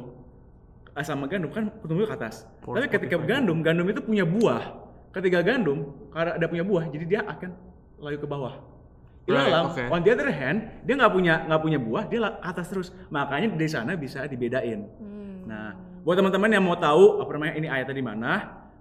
eh, 0.95 1.05
sama 1.07 1.27
gandum 1.27 1.51
kan 1.51 1.67
tumbuh 1.83 2.07
ke 2.07 2.15
atas. 2.15 2.47
For 2.63 2.79
Tapi 2.79 2.87
ketika 2.91 3.19
gandum, 3.19 3.63
gandum 3.63 3.87
itu 3.91 4.03
punya 4.03 4.23
buah. 4.23 4.63
Ketika 5.11 5.43
gandum 5.43 5.91
karena 6.15 6.39
ada 6.39 6.47
punya 6.47 6.63
buah, 6.63 6.87
jadi 6.95 7.05
dia 7.07 7.21
akan 7.27 7.51
layu 7.99 8.19
ke 8.23 8.27
bawah. 8.31 8.55
Right, 9.29 9.47
Ilalang, 9.47 9.67
okay. 9.71 9.87
on 9.93 10.01
the 10.03 10.11
other 10.11 10.31
hand, 10.33 10.59
dia 10.83 10.95
nggak 10.97 11.13
punya 11.13 11.35
nggak 11.47 11.61
punya 11.61 11.79
buah, 11.79 12.05
dia 12.09 12.19
atas 12.41 12.67
terus. 12.67 12.89
Makanya 13.13 13.53
di 13.53 13.69
sana 13.69 13.95
bisa 13.95 14.25
dibedain. 14.27 14.89
Hmm. 14.99 15.45
Nah, 15.47 15.77
buat 16.03 16.17
teman-teman 16.17 16.51
yang 16.51 16.65
mau 16.65 16.75
tahu 16.75 17.21
apa 17.21 17.31
namanya 17.37 17.55
ini 17.55 17.69
ayatnya 17.69 17.95
di 17.95 18.05
mana, 18.05 18.31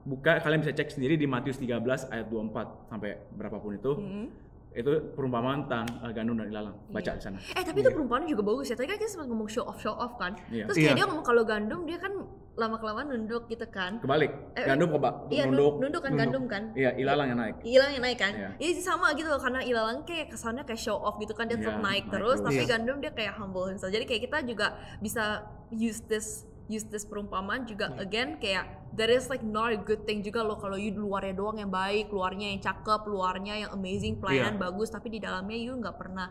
buka 0.08 0.40
kalian 0.40 0.64
bisa 0.64 0.74
cek 0.74 0.96
sendiri 0.96 1.20
di 1.20 1.28
Matius 1.28 1.60
13 1.60 2.10
ayat 2.10 2.26
24 2.32 2.90
sampai 2.90 3.20
berapapun 3.36 3.72
itu. 3.76 3.92
Hmm. 3.94 4.28
Itu 4.70 5.12
perumpamaan 5.18 5.66
tentang 5.66 5.86
uh, 6.06 6.14
gandum 6.14 6.38
dan 6.40 6.48
ilalang. 6.54 6.78
Baca 6.88 7.10
Iya. 7.10 7.18
di 7.18 7.24
sana. 7.26 7.38
Eh 7.58 7.64
tapi 7.66 7.82
itu 7.82 7.90
perumpamaan 7.90 8.30
juga 8.30 8.46
bagus 8.46 8.70
ya. 8.70 8.78
Tadi 8.78 8.86
kan 8.86 8.98
kita 9.02 9.12
sempat 9.12 9.28
ngomong 9.28 9.50
show 9.50 9.66
off 9.66 9.82
show 9.82 9.98
off 9.98 10.14
kan. 10.16 10.38
Iya. 10.54 10.70
Terus 10.70 10.78
kayak 10.78 10.94
Iya. 10.94 10.98
dia 10.98 11.06
ngomong 11.10 11.26
kalau 11.26 11.44
gandum 11.44 11.84
dia 11.90 11.98
kan 11.98 12.14
lama 12.60 12.76
kelamaan 12.76 13.08
nunduk 13.08 13.48
gitu 13.48 13.64
kan. 13.66 13.98
Kebalik, 13.98 14.32
Eh, 14.54 14.68
gandum 14.68 14.92
keba 14.92 15.10
Iya 15.28 15.48
nunduk. 15.48 15.74
nunduk, 15.80 16.02
kan 16.04 16.12
nunduk. 16.12 16.22
gandum 16.22 16.44
kan. 16.46 16.64
Iya, 16.76 16.92
ilalang 16.94 17.28
yang 17.32 17.40
naik. 17.40 17.56
Ilalang 17.64 17.92
yang 17.96 18.04
naik 18.04 18.20
kan? 18.20 18.34
Iya. 18.36 18.50
Iya 18.60 18.72
sama 18.84 19.08
gitu 19.16 19.28
loh 19.28 19.40
karena 19.40 19.62
ilalang 19.64 20.04
kayak 20.04 20.28
kesannya 20.30 20.64
kayak 20.64 20.78
show 20.78 21.00
off 21.00 21.16
gitu 21.18 21.32
kan 21.32 21.48
dia 21.48 21.56
tetap 21.56 21.74
Iya, 21.74 21.82
naik 21.82 22.04
naik 22.06 22.06
terus, 22.12 22.38
terus. 22.38 22.46
tapi 22.46 22.62
Iya. 22.62 22.70
gandum 22.70 22.98
dia 23.00 23.12
kayak 23.12 23.34
humble 23.34 23.66
himself. 23.66 23.90
Jadi 23.90 24.04
kayak 24.04 24.22
kita 24.28 24.38
juga 24.44 24.68
bisa 25.00 25.24
use 25.72 26.04
this 26.06 26.44
use 26.68 26.86
this 26.86 27.02
perumpamaan 27.02 27.66
juga 27.66 27.90
Iya. 27.90 28.06
again 28.06 28.30
kayak 28.38 28.62
that 28.94 29.10
is 29.10 29.26
like 29.26 29.42
not 29.42 29.74
a 29.74 29.80
good 29.80 30.06
thing 30.06 30.22
juga 30.22 30.46
loh 30.46 30.54
kalau 30.54 30.78
you 30.78 30.94
luarnya 30.94 31.34
doang 31.34 31.58
yang 31.58 31.74
baik, 31.74 32.14
luarnya 32.14 32.54
yang 32.54 32.62
cakep, 32.62 33.02
luarnya 33.06 33.66
yang 33.66 33.72
amazing, 33.72 34.22
pelayanan 34.22 34.54
Iya. 34.54 34.62
bagus, 34.70 34.90
tapi 34.90 35.10
di 35.10 35.18
dalamnya 35.18 35.58
you 35.58 35.74
nggak 35.74 35.98
pernah 35.98 36.30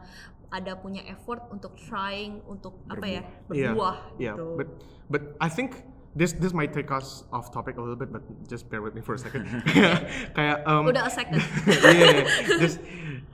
ada 0.49 0.79
punya 0.79 1.03
effort 1.05 1.43
untuk 1.51 1.75
trying 1.77 2.39
untuk 2.47 2.87
apa 2.87 3.03
ya 3.05 3.21
Iya, 3.51 3.75
berbuah 3.75 3.97
yeah, 4.17 4.33
gitu. 4.33 4.47
but 4.55 4.69
but 5.11 5.23
I 5.39 5.51
think 5.51 5.83
this 6.15 6.33
this 6.35 6.53
might 6.53 6.71
take 6.71 6.89
us 6.89 7.25
off 7.29 7.51
topic 7.51 7.77
a 7.77 7.83
little 7.83 7.97
bit, 7.97 8.09
but 8.09 8.23
just 8.47 8.69
bear 8.69 8.81
with 8.81 8.95
me 8.95 9.01
for 9.01 9.15
a 9.15 9.21
second. 9.21 9.45
Kayak 10.37 10.65
um, 10.65 10.87
Udah 10.87 11.09
a 11.09 11.13
second. 11.13 11.41
yeah, 11.85 12.25
just 12.57 12.81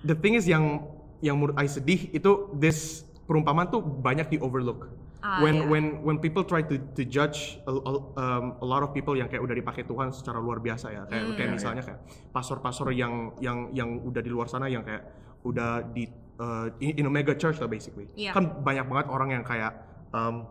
the 0.03 0.15
thing 0.15 0.35
is 0.35 0.45
yang 0.45 0.83
yang 1.21 1.39
menurut 1.39 1.57
I 1.57 1.67
sedih 1.67 2.11
itu 2.11 2.51
this 2.53 3.03
perumpamaan 3.25 3.71
tuh 3.71 3.81
banyak 3.81 4.29
di 4.29 4.39
overlook. 4.39 4.91
Ah, 5.25 5.41
when 5.41 5.57
iya. 5.57 5.65
when 5.65 5.85
when 6.05 6.17
people 6.21 6.45
try 6.45 6.61
to 6.61 6.77
to 6.93 7.01
judge 7.09 7.57
a, 7.65 7.73
a- 7.73 8.05
um, 8.13 8.61
a 8.61 8.67
lot 8.69 8.85
of 8.85 8.93
people 8.93 9.17
yang 9.17 9.25
kayak 9.25 9.41
udah 9.41 9.57
dipakai 9.57 9.89
Tuhan 9.89 10.13
secara 10.13 10.37
luar 10.37 10.61
biasa 10.61 10.93
ya 10.93 11.09
kayak 11.09 11.25
Hmm. 11.25 11.33
kayak 11.33 11.49
Iya, 11.49 11.57
misalnya 11.57 11.81
kayak 11.81 12.01
pastor-pastor 12.29 12.93
yang 12.93 13.33
yang 13.41 13.73
yang 13.73 14.05
udah 14.05 14.21
di 14.21 14.29
luar 14.29 14.53
sana 14.53 14.69
yang 14.69 14.85
kayak 14.85 15.01
udah 15.41 15.81
di 15.97 16.05
uh, 16.37 16.69
in, 16.77 17.01
in 17.01 17.05
a 17.09 17.13
mega 17.13 17.33
church 17.33 17.57
lah 17.57 17.65
basically 17.65 18.05
Iya. 18.13 18.37
kan 18.37 18.61
banyak 18.61 18.85
banget 18.85 19.07
orang 19.09 19.33
yang 19.33 19.45
kayak 19.49 19.73
um, 20.13 20.45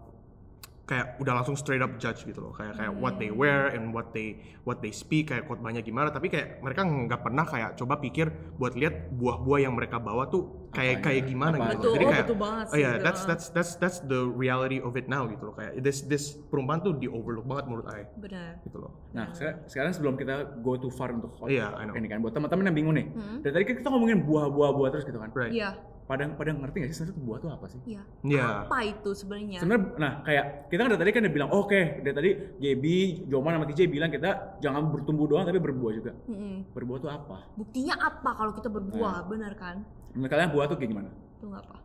kayak 0.93 1.17
udah 1.17 1.34
langsung 1.41 1.58
straight 1.58 1.82
up 1.82 1.89
judge 1.97 2.21
gitu 2.21 2.38
loh 2.38 2.53
kayak 2.53 2.77
kayak 2.77 2.93
what 3.01 3.17
they 3.17 3.34
wear 3.34 3.73
and 3.73 3.89
what 3.89 4.13
they 4.13 4.38
what 4.62 4.77
they 4.86 4.93
speak 4.93 5.34
kayak 5.34 5.49
khotbahnya 5.49 5.82
gimana 5.82 6.13
tapi 6.13 6.29
kayak 6.29 6.62
mereka 6.62 6.86
nggak 6.86 7.21
pernah 7.25 7.45
kayak 7.49 7.73
coba 7.73 7.97
pikir 7.97 8.29
buat 8.62 8.77
lihat 8.77 9.10
buah-buah 9.17 9.60
yang 9.65 9.73
mereka 9.73 9.97
bawa 9.97 10.29
tuh 10.29 10.69
kayak 10.69 11.01
Apanya? 11.01 11.06
kayak 11.10 11.23
gimana 11.25 11.56
Apa 11.58 11.65
gitu 11.73 11.77
Betul, 11.82 11.93
jadi 11.97 12.06
oh, 12.06 12.12
kayak 12.13 12.25
betul 12.29 12.38
banget 12.38 12.65
oh 12.65 12.73
sih, 12.73 12.82
yeah 12.86 12.93
gitu. 12.93 13.06
that's 13.10 13.21
that's 13.25 13.45
that's 13.49 13.73
that's 13.82 13.99
the 14.06 14.21
reality 14.29 14.77
of 14.77 14.93
it 14.93 15.10
now 15.10 15.25
gitu 15.25 15.49
loh 15.49 15.56
kayak 15.58 15.82
this 15.82 16.06
this 16.06 16.38
perumpamaan 16.53 16.86
tuh 16.86 16.93
di 16.93 17.10
overlook 17.10 17.49
banget 17.49 17.65
menurut 17.73 17.88
I 17.89 18.06
Benar. 18.21 18.62
gitu 18.62 18.77
loh 18.77 18.93
Nah, 19.13 19.29
sekarang, 19.29 19.58
sekarang 19.69 19.91
sebelum 19.93 20.13
kita 20.17 20.36
go 20.65 20.73
too 20.73 20.89
far 20.89 21.13
untuk 21.13 21.38
Iya, 21.45 21.69
I 21.77 21.86
know. 21.86 21.93
ini 21.93 22.10
kan, 22.10 22.17
buat 22.17 22.34
teman-teman 22.34 22.73
yang 22.73 22.77
bingung 22.82 22.95
nih. 22.97 23.08
Hmm. 23.13 23.45
Dari 23.45 23.53
tadi 23.53 23.63
kan 23.69 23.75
kita 23.77 23.89
ngomongin 23.93 24.25
buah-buah 24.25 24.69
buah 24.73 24.89
terus 24.89 25.06
gitu 25.06 25.21
kan. 25.21 25.29
right 25.38 25.53
Iya, 25.53 25.77
Pada 26.03 26.27
pada 26.29 26.51
ngerti 26.51 26.75
gak 26.77 26.89
sih 26.89 26.97
sebenarnya 26.97 27.21
buah 27.21 27.37
itu 27.37 27.47
apa 27.49 27.65
sih? 27.65 27.79
iya. 27.85 28.01
Iya. 28.21 28.45
Apa 28.61 28.77
itu 28.83 29.09
sebenarnya? 29.13 29.59
Sebenarnya, 29.59 29.87
nah 29.95 30.11
kayak 30.21 30.45
kita 30.67 30.79
kan 30.79 30.89
dari 30.89 30.99
tadi 30.99 31.11
kan 31.11 31.21
udah 31.23 31.33
bilang, 31.33 31.49
oke, 31.49 31.79
dari 31.99 32.13
tadi 32.13 32.29
JB, 32.57 32.85
Joman 33.25 33.51
sama 33.53 33.65
TJ 33.65 33.81
bilang 33.87 34.09
kita 34.09 34.29
jangan 34.59 34.83
bertumbuh 34.89 35.25
doang 35.25 35.43
tapi 35.43 35.57
berbuah 35.57 35.91
juga. 35.93 36.11
Mm-mm. 36.25 36.67
Berbuah 36.69 36.97
itu 36.97 37.07
apa? 37.07 37.37
Buktinya 37.53 37.95
apa 37.97 38.29
kalau 38.31 38.51
kita 38.51 38.65
Nah. 38.65 38.75
berbuah, 38.75 39.15
benar 39.25 39.53
kan? 39.53 39.75
Menurut 40.11 40.29
kalian 40.29 40.49
buah 40.49 40.65
tuh 40.65 40.75
kayak 40.75 40.89
gimana? 40.89 41.09
Itu 41.33 41.45
nggak 41.47 41.63
apa. 41.63 41.77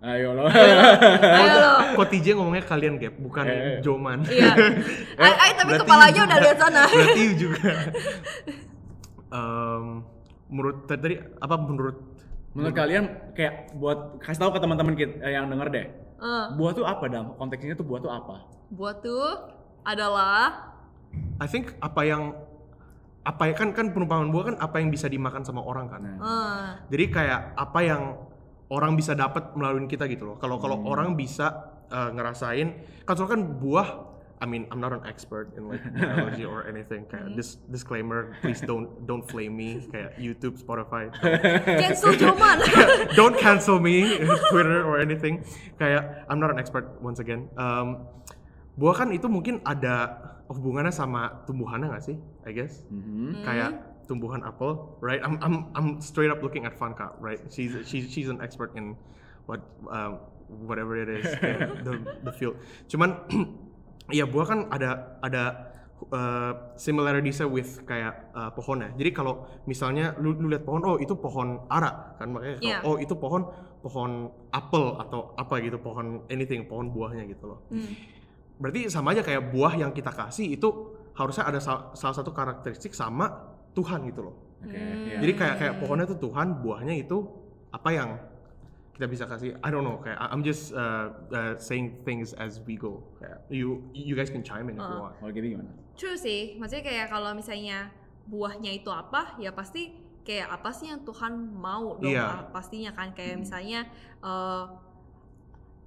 Ayo 0.00 0.30
loh. 0.32 0.46
Ayo 1.38 1.54
lo. 1.58 1.72
kok 1.96 2.08
TJ 2.08 2.26
ngomongnya 2.32 2.62
kalian 2.64 2.96
gap 2.96 3.18
bukan 3.18 3.44
Eh. 3.44 3.78
Joman 3.80 4.22
Iya. 4.24 4.54
Ay, 5.18 5.32
ay, 5.36 5.50
tapi 5.52 5.68
berarti 5.68 5.82
kepalanya 5.82 6.14
juga. 6.14 6.24
udah 6.24 6.38
lihat 6.40 6.58
sana. 6.58 6.82
berarti 6.86 7.24
juga 7.34 7.60
Em, 9.28 9.84
menurut 10.48 10.88
tadi 10.88 11.14
apa 11.18 11.54
menurut 11.58 11.96
Menurut 12.58 12.74
kalian 12.74 13.04
kayak 13.38 13.78
buat 13.78 14.18
kasih 14.18 14.42
tahu 14.42 14.50
ke 14.50 14.58
teman-teman 14.58 14.94
kita 14.98 15.14
eh, 15.22 15.32
yang 15.38 15.46
denger 15.46 15.68
deh. 15.70 15.86
Eh, 16.18 16.44
Buah 16.58 16.72
tuh 16.74 16.82
apa 16.82 17.06
dalam 17.06 17.38
konteksnya 17.38 17.78
tuh 17.78 17.86
buah 17.86 18.02
tuh 18.02 18.10
apa? 18.10 18.36
buat 18.68 19.00
tuh 19.00 19.48
adalah 19.80 20.68
I 21.40 21.46
think 21.48 21.72
apa 21.80 22.04
yang 22.04 22.36
apa 23.24 23.48
ya 23.48 23.54
kan 23.56 23.72
kan 23.72 23.96
perumpamaan 23.96 24.28
buah 24.28 24.44
kan 24.52 24.56
apa 24.60 24.76
yang 24.82 24.92
bisa 24.92 25.06
dimakan 25.08 25.46
sama 25.46 25.62
orang 25.62 25.86
kan. 25.86 26.02
Eh, 26.02 26.66
Jadi 26.90 27.04
kayak 27.14 27.54
apa 27.54 27.80
yang 27.80 28.02
orang 28.68 28.98
bisa 28.98 29.14
dapat 29.14 29.54
melalui 29.54 29.86
kita 29.86 30.04
gitu 30.10 30.34
loh. 30.34 30.36
Kalau 30.36 30.60
kalau 30.60 30.84
orang 30.84 31.16
bisa 31.16 31.72
uh, 31.88 32.10
ngerasain 32.12 32.74
kan 33.08 33.14
soalnya 33.16 33.40
kan 33.40 33.42
buah 33.56 33.88
I 34.38 34.46
mean, 34.46 34.70
I'm 34.70 34.78
not 34.78 34.94
an 34.94 35.02
expert 35.02 35.50
in 35.58 35.66
like 35.66 35.82
biology 35.98 36.46
or 36.46 36.62
anything. 36.66 37.06
Kayak 37.10 37.34
this 37.34 37.58
disclaimer, 37.70 38.38
please 38.38 38.62
don't 38.62 38.86
don't 39.06 39.26
flame 39.26 39.58
me. 39.58 39.82
Kayak 39.90 40.14
YouTube, 40.14 40.62
Spotify, 40.62 41.10
cancel 41.66 42.14
Joman. 42.20 42.62
don't 43.18 43.34
cancel 43.34 43.82
me, 43.82 44.18
Twitter 44.54 44.86
or 44.86 45.02
anything. 45.02 45.42
Kayak 45.78 46.26
I'm 46.30 46.38
not 46.38 46.54
an 46.54 46.58
expert 46.62 46.86
once 47.02 47.18
again. 47.18 47.50
Um, 47.58 48.06
buah 48.78 48.94
kan 48.94 49.10
itu 49.10 49.26
mungkin 49.26 49.58
ada 49.66 50.22
hubungannya 50.46 50.94
sama 50.94 51.42
tumbuhannya 51.44 51.90
nggak 51.90 52.04
sih? 52.06 52.16
I 52.46 52.54
guess. 52.54 52.86
mhm. 52.88 53.42
Kayak 53.42 53.82
tumbuhan 54.06 54.40
apel, 54.46 54.96
right? 55.02 55.20
I'm 55.20 55.36
I'm 55.42 55.68
I'm 55.74 55.88
straight 56.00 56.30
up 56.30 56.40
looking 56.40 56.62
at 56.64 56.78
Fanka, 56.78 57.12
right? 57.20 57.42
She's 57.50 57.74
she's 57.84 58.08
she's 58.08 58.30
an 58.30 58.38
expert 58.40 58.72
in 58.78 58.94
what 59.50 59.60
um, 59.90 60.22
whatever 60.48 60.96
it 60.96 61.10
is, 61.12 61.28
kayak 61.42 61.84
the 61.84 62.00
the 62.24 62.32
field. 62.32 62.56
Cuman 62.88 63.18
Iya 64.08 64.24
buah 64.24 64.46
kan 64.46 64.58
ada 64.72 65.20
ada 65.20 65.42
uh, 66.08 66.52
similarities 66.74 67.44
with 67.44 67.84
kayak 67.84 68.32
uh, 68.32 68.50
pohonnya. 68.50 68.94
Jadi 68.96 69.10
kalau 69.12 69.44
misalnya 69.64 70.16
lu, 70.16 70.32
lu 70.32 70.48
lihat 70.48 70.64
pohon, 70.64 70.80
oh 70.84 70.96
itu 70.96 71.12
pohon 71.12 71.68
ara 71.68 72.16
kan 72.16 72.32
makanya 72.32 72.56
Iya. 72.60 72.78
oh 72.82 72.96
itu 72.96 73.12
pohon 73.14 73.44
pohon 73.78 74.10
apel 74.50 74.96
atau 74.96 75.36
apa 75.36 75.60
gitu 75.60 75.76
pohon 75.78 76.24
anything 76.28 76.64
pohon 76.64 76.88
buahnya 76.88 77.28
gitu 77.28 77.52
loh. 77.52 77.60
Hmm. 77.68 77.92
Berarti 78.58 78.90
sama 78.90 79.14
aja 79.14 79.22
kayak 79.22 79.52
buah 79.52 79.76
yang 79.76 79.92
kita 79.92 80.10
kasih 80.10 80.56
itu 80.56 80.68
harusnya 81.14 81.46
ada 81.46 81.60
sal- 81.60 81.92
salah 81.94 82.16
satu 82.16 82.30
karakteristik 82.30 82.90
sama 82.90 83.54
Tuhan 83.74 84.08
gitu 84.08 84.24
loh. 84.24 84.34
Oke, 84.58 84.74
Hmm. 84.74 85.06
iya. 85.06 85.16
Jadi 85.22 85.32
kayak 85.36 85.54
kayak 85.60 85.74
pohonnya 85.78 86.06
tuh 86.08 86.18
Tuhan, 86.18 86.58
buahnya 86.58 86.94
itu 86.96 87.22
apa 87.68 87.90
yang 87.92 88.10
kita 88.98 89.06
bisa 89.06 89.24
kasih. 89.24 89.54
I 89.62 89.70
don't 89.70 89.86
know. 89.86 90.02
Kayak 90.02 90.18
I'm 90.18 90.42
just 90.42 90.74
uh, 90.74 91.14
uh, 91.30 91.54
saying 91.56 92.02
things 92.02 92.34
as 92.34 92.58
we 92.66 92.74
go. 92.74 92.98
Kayak 93.22 93.46
you 93.46 93.86
you 93.94 94.18
guys 94.18 94.26
can 94.26 94.42
chime 94.42 94.66
in 94.66 94.74
if 94.74 94.82
you 94.82 94.98
Uh. 94.98 95.06
want. 95.06 95.14
Kalau 95.22 95.30
gitu 95.30 95.54
gimana? 95.54 95.70
True 95.94 96.18
sih, 96.18 96.58
maksudnya 96.58 96.82
kayak 96.82 97.06
kalau 97.06 97.30
misalnya 97.30 97.94
buahnya 98.26 98.74
itu 98.74 98.90
apa, 98.90 99.38
ya 99.38 99.54
pasti 99.54 99.94
kayak 100.22 100.50
apa 100.50 100.70
sih 100.70 100.90
yang 100.90 101.00
Tuhan 101.02 101.32
mau 101.54 101.96
dong 101.96 102.10
Iya. 102.12 102.26
ah, 102.26 102.42
pastinya 102.50 102.92
kan 102.92 103.14
kayak 103.14 103.40
misalnya 103.40 103.86
eh, 104.20 104.64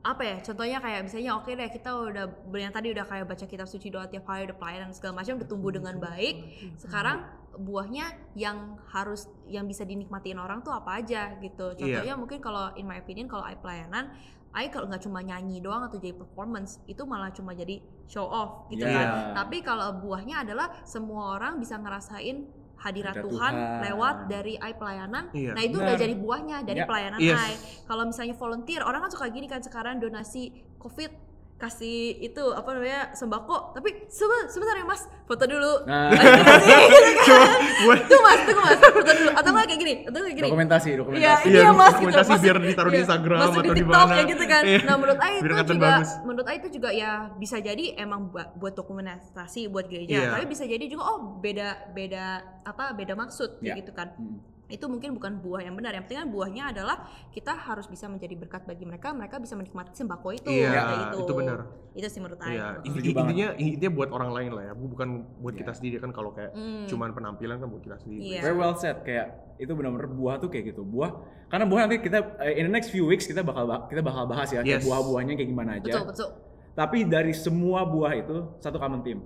apa 0.02 0.22
ya 0.26 0.38
contohnya 0.42 0.82
kayak 0.82 1.06
misalnya 1.06 1.38
oke 1.38 1.46
deh 1.48 1.70
kita 1.70 1.94
udah 1.94 2.26
yang 2.58 2.74
tadi 2.74 2.90
udah 2.90 3.06
kayak 3.06 3.30
baca 3.30 3.46
kitab 3.46 3.70
suci 3.70 3.94
doa 3.94 4.10
tiap 4.10 4.26
hari 4.26 4.50
udah 4.50 4.58
pelayanan 4.58 4.90
segala 4.90 5.22
macam 5.22 5.38
udah 5.38 5.46
tumbuh 5.46 5.70
dengan 5.70 6.02
baik 6.02 6.36
sekarang 6.82 7.22
buahnya 7.54 8.10
yang 8.34 8.82
harus 8.90 9.30
yang 9.46 9.70
bisa 9.70 9.86
dinikmatin 9.86 10.42
orang 10.42 10.66
tuh 10.66 10.74
apa 10.74 10.98
aja 10.98 11.38
gitu 11.38 11.78
Iya. 11.78 12.02
contohnya 12.02 12.16
mungkin 12.18 12.40
kalau 12.42 12.74
in 12.74 12.90
my 12.90 12.98
opinion 12.98 13.30
kalau 13.30 13.46
I 13.46 13.54
pelayanan 13.54 14.10
I 14.52 14.68
kalau 14.68 14.90
nggak 14.90 15.06
cuma 15.06 15.22
nyanyi 15.22 15.62
doang 15.62 15.86
atau 15.86 15.96
jadi 15.96 16.18
performance 16.18 16.82
itu 16.84 17.06
malah 17.06 17.30
cuma 17.30 17.54
jadi 17.54 17.78
show 18.10 18.26
off 18.26 18.66
gitu 18.68 18.82
Iya. 18.84 18.98
kan 18.98 19.08
tapi 19.38 19.62
kalau 19.62 20.02
buahnya 20.02 20.42
adalah 20.42 20.82
semua 20.82 21.38
orang 21.38 21.62
bisa 21.62 21.78
ngerasain 21.78 22.50
hadirat 22.82 23.16
Tuhan, 23.22 23.54
Tuhan. 23.54 23.82
lewat 23.86 24.16
dari 24.26 24.58
I 24.58 24.74
pelayanan. 24.74 25.30
Iya. 25.32 25.54
Nah, 25.54 25.62
itu 25.62 25.78
udah 25.78 25.94
Benar. 25.94 26.04
jadi 26.04 26.14
buahnya 26.18 26.58
dari 26.66 26.82
Ya. 26.82 26.88
pelayanan 26.90 27.20
Yes. 27.22 27.38
I. 27.38 27.54
Kalau 27.86 28.04
misalnya 28.10 28.36
volunteer, 28.36 28.82
orang 28.82 29.06
kan 29.06 29.12
suka 29.14 29.30
gini 29.30 29.46
kan 29.46 29.62
sekarang 29.62 30.02
donasi 30.02 30.50
Covid 30.82 31.31
kasih 31.62 31.98
itu 32.20 32.42
apa 32.50 32.74
namanya 32.74 33.14
sembako 33.14 33.72
tapi 33.72 34.10
sebentar, 34.10 34.50
sebentar 34.50 34.74
ya 34.74 34.84
mas 34.84 35.02
foto 35.24 35.46
dulu 35.46 35.86
Nah, 35.86 36.10
tuh 38.10 38.20
mas 38.20 38.40
tuh 38.42 38.56
mas 38.58 38.80
foto 38.82 39.12
dulu 39.12 39.30
atau 39.32 39.50
nggak 39.52 39.66
kayak 39.68 39.80
gini 39.80 39.94
atau 40.04 40.20
kayak 40.20 40.36
gini 40.36 40.48
dokumentasi, 40.48 40.88
Iya, 40.88 40.98
dokumentasi. 40.98 41.44
ini 41.44 41.54
Iya, 41.54 41.62
ya 41.62 41.72
mas 41.72 41.94
dokumentasi 41.94 42.32
gitu. 42.32 42.42
biar 42.42 42.56
ditaruh 42.60 42.90
di 42.90 42.96
iya, 42.96 43.04
Instagram 43.06 43.38
masuk 43.38 43.52
atau 43.52 43.62
di 43.62 43.70
TikTok 43.72 43.94
mana. 43.96 44.12
kayak 44.12 44.28
gitu 44.28 44.44
kan. 44.46 44.64
Iya. 44.64 44.80
Nah, 44.82 44.96
menurut 44.98 45.20
Ai 45.20 45.34
itu 45.34 45.46
juga 45.68 45.88
bagus. 45.88 46.12
menurut 46.22 46.48
Ai 46.48 46.56
itu 46.58 46.70
juga 46.72 46.90
ya 46.92 47.12
bisa 47.34 47.58
jadi 47.60 47.86
emang 47.96 48.22
buat, 48.28 48.50
buat 48.56 48.74
dokumentasi 48.74 49.62
buat 49.68 49.86
gereja, 49.86 50.18
Iya. 50.18 50.30
tapi 50.34 50.46
bisa 50.48 50.64
jadi 50.66 50.82
juga 50.84 51.04
oh 51.06 51.20
beda 51.38 51.70
beda 51.92 52.26
apa 52.64 52.92
beda 52.92 53.14
maksud 53.14 53.60
kayak 53.60 53.68
Iya. 53.68 53.80
gitu 53.80 53.92
kan. 53.92 54.10
Hmm. 54.16 54.40
Itu 54.72 54.88
mungkin 54.88 55.12
bukan 55.14 55.38
buah 55.38 55.62
yang 55.62 55.76
benar. 55.76 55.92
Yang 55.92 56.04
penting 56.08 56.20
kan 56.20 56.30
buahnya 56.30 56.64
adalah 56.72 56.98
kita 57.30 57.52
harus 57.52 57.86
bisa 57.86 58.08
menjadi 58.08 58.34
berkat 58.36 58.64
bagi 58.64 58.84
mereka, 58.84 59.12
mereka 59.12 59.36
bisa 59.38 59.54
menikmati 59.54 59.92
sembako 59.92 60.28
itu. 60.32 60.48
Iya, 60.48 60.72
kayak 60.72 61.20
itu 61.20 61.34
benar. 61.36 61.60
Itu 61.92 62.08
sih 62.08 62.20
menurut. 62.20 62.40
Iya, 62.42 62.80
inti- 62.82 63.12
banget. 63.12 63.22
intinya 63.22 63.48
intinya 63.54 63.92
buat 63.92 64.10
orang 64.10 64.32
lain 64.32 64.52
lah 64.52 64.64
ya, 64.64 64.74
bu- 64.74 64.88
bukan 64.90 65.10
buat 65.38 65.52
Iya. 65.52 65.60
kita 65.62 65.72
sendiri 65.74 65.96
kan 66.00 66.10
kalau 66.10 66.32
kayak 66.32 66.52
Hmm. 66.52 66.88
cuman 66.88 67.12
penampilan 67.12 67.60
kan 67.60 67.68
buat 67.68 67.84
kita 67.84 68.00
sendiri. 68.00 68.20
Iya. 68.26 68.42
Very 68.42 68.56
well 68.56 68.74
said 68.74 69.04
kayak 69.04 69.28
itu 69.58 69.72
benar-benar 69.72 70.08
buah 70.10 70.36
tuh 70.38 70.48
kayak 70.48 70.72
gitu 70.72 70.82
buah 70.82 71.12
karena 71.46 71.66
buah 71.66 71.80
nanti 71.84 72.00
kita 72.00 72.18
eh, 72.40 72.58
in 72.58 72.66
the 72.66 72.74
next 72.74 72.90
few 72.90 73.04
weeks 73.04 73.24
kita 73.24 73.44
bakal 73.44 73.64
ba- 73.64 73.86
kita 73.86 74.02
bakal 74.02 74.26
bahas 74.26 74.50
ya 74.50 74.64
kayak 74.64 74.80
Yes. 74.80 74.88
buah-buahnya 74.88 75.36
kayak 75.36 75.50
gimana 75.50 75.72
aja 75.76 75.86
Betul, 75.92 76.06
betul. 76.08 76.30
tapi 76.72 76.98
dari 77.04 77.30
semua 77.30 77.84
buah 77.84 78.16
itu 78.16 78.58
satu 78.58 78.76
common 78.76 79.04
theme 79.04 79.22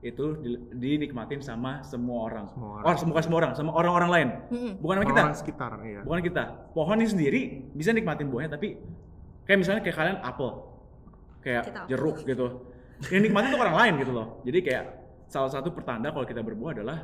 itu 0.00 0.24
di- 0.40 0.60
dinikmatin 0.72 1.40
sama 1.40 1.80
semua 1.82 2.24
orang. 2.26 2.48
Semua 2.48 2.68
orang. 2.74 2.84
Oh, 2.84 2.94
sem- 2.94 3.08
bukan 3.08 3.22
semua 3.22 3.38
orang, 3.38 3.52
sama 3.52 3.70
orang-orang 3.70 4.10
lain. 4.10 4.28
Mm-mm. 4.48 4.72
Bukan 4.80 4.94
sama 4.96 5.06
kita. 5.06 5.20
Orang 5.22 5.36
sekitar, 5.36 5.72
iya. 5.84 6.00
Bukan 6.00 6.20
kita. 6.22 6.42
Pohon 6.72 6.96
ini 6.96 7.08
sendiri 7.08 7.40
bisa 7.70 7.92
nikmatin 7.92 8.26
buahnya 8.26 8.50
tapi 8.50 8.80
kayak 9.44 9.58
misalnya 9.60 9.80
kayak 9.80 9.96
kalian 9.96 10.18
apel. 10.20 10.50
Kayak 11.40 11.62
Kita 11.68 11.78
apel. 11.84 11.90
jeruk 11.90 12.16
gitu. 12.22 12.46
Yang 13.08 13.22
nikmatin 13.26 13.48
tuh 13.50 13.60
orang 13.60 13.76
lain 13.76 13.92
gitu 13.98 14.12
loh. 14.12 14.26
Jadi 14.42 14.58
kayak 14.60 14.84
salah 15.26 15.48
satu 15.48 15.68
pertanda 15.70 16.08
kalau 16.08 16.24
kita 16.24 16.40
berbuah 16.40 16.72
adalah 16.74 16.98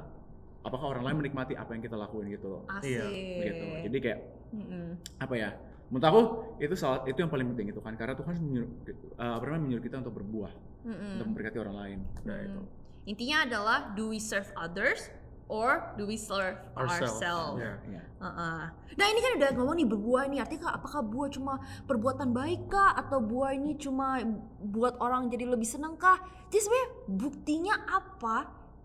apakah 0.60 0.86
orang 0.90 1.04
lain 1.04 1.16
menikmati 1.20 1.52
apa 1.52 1.72
yang 1.72 1.82
kita 1.84 1.94
lakuin 1.94 2.26
gitu 2.28 2.48
loh. 2.48 2.62
Asik. 2.66 2.96
Iya, 2.96 3.04
Gitu. 3.44 3.64
Jadi 3.86 3.98
kayak 4.00 4.18
Mm-mm. 4.56 4.86
apa 5.20 5.34
ya? 5.36 5.50
Menurut 5.86 6.02
aku 6.02 6.20
itu 6.58 6.74
salah 6.74 7.04
itu 7.04 7.14
yang 7.14 7.30
paling 7.30 7.46
penting 7.52 7.70
itu 7.70 7.78
kan 7.78 7.94
karena 7.94 8.18
Tuhan 8.18 8.34
menyuruh, 8.36 8.70
eh, 9.14 9.32
apa 9.36 9.44
namanya 9.46 9.62
menyuruh 9.62 9.84
kita 9.84 9.96
untuk 10.00 10.14
berbuah, 10.16 10.52
Mm-mm. 10.82 11.10
untuk 11.14 11.26
memberkati 11.30 11.58
orang 11.60 11.76
lain. 11.76 11.98
Ya 12.24 12.36
itu. 12.42 12.58
Hmm. 12.58 12.84
Intinya 13.06 13.46
adalah 13.46 13.78
do 13.94 14.10
we 14.10 14.18
serve 14.18 14.50
others 14.58 15.08
or 15.46 15.94
do 15.94 16.10
we 16.10 16.18
serve 16.18 16.58
Ourselves. 16.74 17.22
ourselves? 17.22 17.62
Iya. 17.62 17.72
Iya. 17.86 18.02
Heeh. 18.18 18.60
Nah 18.98 19.06
ini 19.06 19.20
kan 19.22 19.32
udah 19.38 19.50
ngomong 19.54 19.76
nih 19.78 19.88
berbuah 19.88 20.24
nih 20.26 20.40
artinya 20.42 20.74
apakah 20.74 21.00
buah 21.06 21.30
cuma 21.30 21.62
perbuatan 21.86 22.34
baik 22.34 22.66
kah 22.66 22.98
atau 22.98 23.22
buah 23.22 23.54
ini 23.54 23.78
cuma 23.78 24.18
buat 24.58 24.98
orang 24.98 25.30
jadi 25.30 25.46
lebih 25.46 25.68
seneng 25.68 25.94
kah? 25.94 26.18
Jadi 26.50 26.60
sebenarnya 26.66 26.90
buktinya 27.06 27.74
apa? 27.86 28.36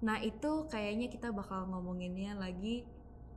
Nah 0.05 0.17
itu 0.21 0.69
kayaknya 0.69 1.10
kita 1.10 1.34
bakal 1.34 1.65
ngomonginnya 1.65 2.38
lagi 2.38 2.86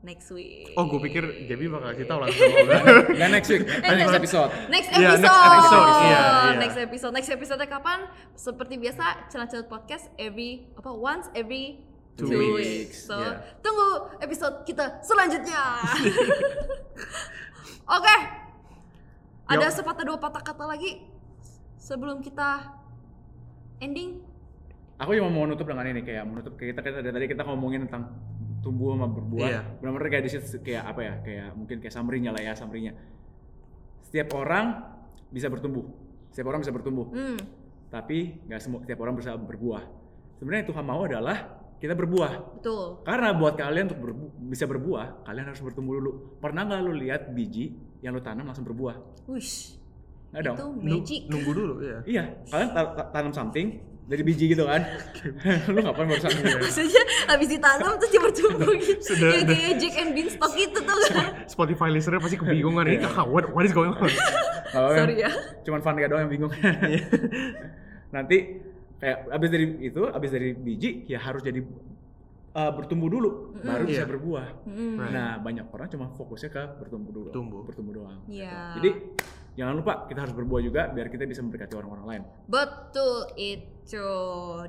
next 0.04 0.28
week. 0.30 0.68
Oh, 0.76 0.84
gue 0.84 1.00
pikir 1.02 1.48
Gaby 1.48 1.66
bakal 1.66 1.88
kasih 1.90 2.04
tau 2.04 2.20
langsung. 2.20 2.44
Nggak 3.16 3.30
next 3.32 3.48
week, 3.48 3.64
next 3.64 4.14
episode. 4.14 4.50
Next 4.68 4.88
Iya, 4.92 5.16
episode. 5.16 5.24
next 5.24 5.48
episode. 5.48 5.88
Iya, 5.88 6.04
iya. 6.04 6.22
Next 6.54 6.78
episode. 6.78 7.12
Next 7.12 7.30
episode 7.32 7.60
kapan? 7.64 7.98
Seperti 8.34 8.74
biasa, 8.76 9.04
celah-celah 9.26 9.66
podcast 9.66 10.12
every 10.14 10.68
apa 10.76 10.92
once 10.92 11.32
every 11.32 11.80
Two 12.14 12.28
two, 12.28 12.38
weeks. 12.38 12.54
weeks. 12.54 12.98
So, 13.02 13.16
Yeah. 13.16 13.42
tunggu 13.58 13.86
episode 14.20 14.62
kita 14.62 15.02
selanjutnya. 15.02 15.62
Oke. 17.96 18.16
Ada 19.44 19.66
Yup. 19.68 19.74
sepatah 19.74 20.04
dua 20.04 20.16
patah 20.16 20.40
kata 20.40 20.64
lagi 20.64 21.04
sebelum 21.76 22.20
kita 22.20 22.64
ending. 23.78 24.24
Aku 24.96 25.10
cuma 25.12 25.26
mau 25.26 25.44
nutup 25.44 25.66
dengan 25.66 25.84
ini 25.84 26.00
kayak 26.00 26.22
menutup 26.22 26.54
kayak 26.54 26.78
kita, 26.78 26.80
kita 26.80 26.98
dari 27.02 27.12
tadi 27.12 27.26
kita 27.28 27.42
ngomongin 27.42 27.84
tentang 27.84 28.14
tumbuh 28.64 28.96
sama 28.96 29.06
berbuah. 29.12 29.48
Iya. 29.52 29.60
Benar-benar 29.84 30.08
kayak 30.08 30.24
di 30.24 30.30
situ 30.32 30.58
kayak 30.64 30.82
apa 30.88 31.00
ya? 31.04 31.14
Kayak 31.20 31.48
mungkin 31.52 31.76
kayak 31.84 31.92
summary-nya 31.92 32.30
lah 32.32 32.40
ya, 32.40 32.52
summary-nya. 32.56 32.96
Setiap 34.08 34.32
orang 34.32 34.80
bisa 35.28 35.52
bertumbuh. 35.52 35.84
Setiap 36.32 36.48
orang 36.48 36.64
bisa 36.64 36.72
bertumbuh. 36.72 37.06
Hmm. 37.12 37.38
Tapi 37.92 38.40
nggak 38.48 38.60
semua 38.64 38.80
setiap 38.80 39.04
orang 39.04 39.14
bisa 39.20 39.36
berbuah. 39.36 39.84
Sebenarnya 40.40 40.60
yang 40.64 40.70
Tuhan 40.72 40.84
mau 40.88 41.02
adalah 41.04 41.38
kita 41.78 41.92
berbuah. 41.92 42.32
Betul. 42.58 43.04
Karena 43.04 43.36
buat 43.36 43.54
kalian 43.60 43.92
untuk 43.92 44.00
berbu- 44.00 44.32
bisa 44.48 44.64
berbuah, 44.64 45.28
kalian 45.28 45.46
harus 45.52 45.60
bertumbuh 45.60 46.00
dulu. 46.00 46.12
Pernah 46.40 46.64
nggak 46.64 46.80
lu 46.80 46.92
lihat 46.96 47.22
biji 47.36 47.76
yang 48.00 48.16
lu 48.16 48.24
tanam 48.24 48.48
langsung 48.48 48.64
berbuah? 48.64 49.28
Wish. 49.28 49.76
Nggak 50.32 50.42
dong. 50.48 50.56
Itu 50.56 50.66
magic. 50.80 51.20
Nunggu 51.30 51.50
dulu, 51.54 51.74
ya. 51.84 51.98
Iya, 52.08 52.24
kalian 52.50 52.70
ta- 52.74 52.92
ta- 52.98 53.08
tanam 53.14 53.30
something 53.30 53.78
dari 54.04 54.20
biji 54.20 54.52
gitu 54.52 54.64
kan. 54.64 54.84
lu 55.72 55.80
ngapain 55.80 56.04
barusan 56.04 56.30
gitu? 56.38 56.56
Maksudnya 56.60 57.02
habis 57.26 57.48
ditanam 57.48 57.92
terus 57.96 58.10
dia 58.10 58.20
bertumbuh 58.20 58.72
gitu. 58.76 59.00
Sudah- 59.00 59.32
Kayak 59.32 59.44
kayak 59.48 59.72
Jack 59.80 59.94
and 59.96 60.10
Beanstalk 60.12 60.52
gitu 60.52 60.78
tuh 60.78 60.96
kan. 61.10 61.26
Spotify 61.48 61.88
listener 61.88 62.20
pasti 62.20 62.36
kebingungan 62.36 62.84
ini 62.86 62.98
kakak 63.00 63.26
what 63.26 63.44
what 63.50 63.64
is 63.64 63.72
going 63.72 63.92
on? 63.92 64.10
Sorry 64.70 65.20
ya. 65.20 65.30
Cuman 65.62 65.80
fun 65.80 65.96
doang 65.96 66.28
yang 66.28 66.32
bingung. 66.32 66.52
Nanti 68.14 68.36
kayak 69.00 69.18
abis 69.28 69.48
dari 69.50 69.66
itu, 69.82 70.02
abis 70.06 70.30
dari 70.30 70.48
biji 70.54 71.04
ya 71.06 71.18
harus 71.18 71.42
jadi 71.42 71.60
uh, 72.54 72.72
bertumbuh 72.72 73.10
dulu, 73.10 73.30
baru 73.58 73.84
bisa 73.84 74.04
Iya. 74.04 74.08
berbuah. 74.08 74.46
Mm. 74.64 74.94
Right. 74.96 75.12
Nah 75.12 75.30
banyak 75.38 75.66
orang 75.68 75.88
cuma 75.90 76.06
fokusnya 76.10 76.50
ke 76.50 76.62
bertumbuh 76.78 77.10
dulu, 77.10 77.28
Tumbuh. 77.34 77.60
bertumbuh 77.66 77.94
doang. 77.94 78.20
Iya. 78.30 78.78
Jadi 78.78 78.90
jangan 79.54 79.74
lupa 79.78 80.06
kita 80.06 80.26
harus 80.26 80.34
berbuah 80.34 80.60
juga 80.62 80.82
biar 80.90 81.06
kita 81.10 81.26
bisa 81.26 81.42
memberkati 81.42 81.74
orang-orang 81.74 82.06
lain. 82.06 82.22
Betul 82.46 83.18
itu. 83.36 83.70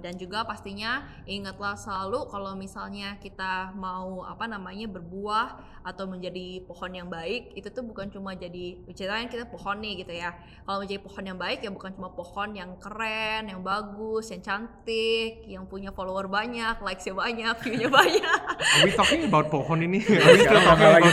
Dan 0.04 0.19
juga 0.19 0.43
pastinya 0.43 1.08
ingatlah 1.23 1.80
selalu 1.80 2.28
kalau 2.28 2.51
misalnya 2.54 3.15
kita 3.23 3.71
mau 3.73 4.28
apa 4.28 4.43
namanya 4.45 4.91
berbuah 4.91 5.80
atau 5.86 6.10
menjadi 6.10 6.65
pohon 6.65 6.91
yang 6.91 7.08
baik, 7.08 7.54
itu 7.56 7.69
tuh 7.69 7.86
bukan 7.86 8.10
cuma 8.10 8.34
jadi 8.34 8.82
ceritanya 8.91 9.30
kita 9.32 9.45
pohon 9.47 9.80
nih 9.80 10.04
gitu 10.04 10.13
ya. 10.17 10.36
Kalau 10.65 10.82
menjadi 10.84 11.01
pohon 11.01 11.23
yang 11.23 11.39
baik 11.39 11.60
ya 11.63 11.71
bukan 11.71 11.91
cuma 11.95 12.10
pohon 12.12 12.49
yang 12.58 12.75
keren, 12.82 13.47
yang 13.47 13.62
bagus, 13.62 14.34
yang 14.34 14.41
cantik, 14.41 15.45
yang 15.47 15.63
punya 15.69 15.93
follower 15.95 16.28
banyak, 16.28 16.75
likes-nya 16.82 17.13
banyak, 17.15 17.54
view-nya 17.63 17.89
banyak. 17.89 18.39
Are 18.60 18.84
we 18.84 18.91
talking 18.91 19.23
about 19.30 19.47
pohon 19.47 19.80
ini? 19.86 20.01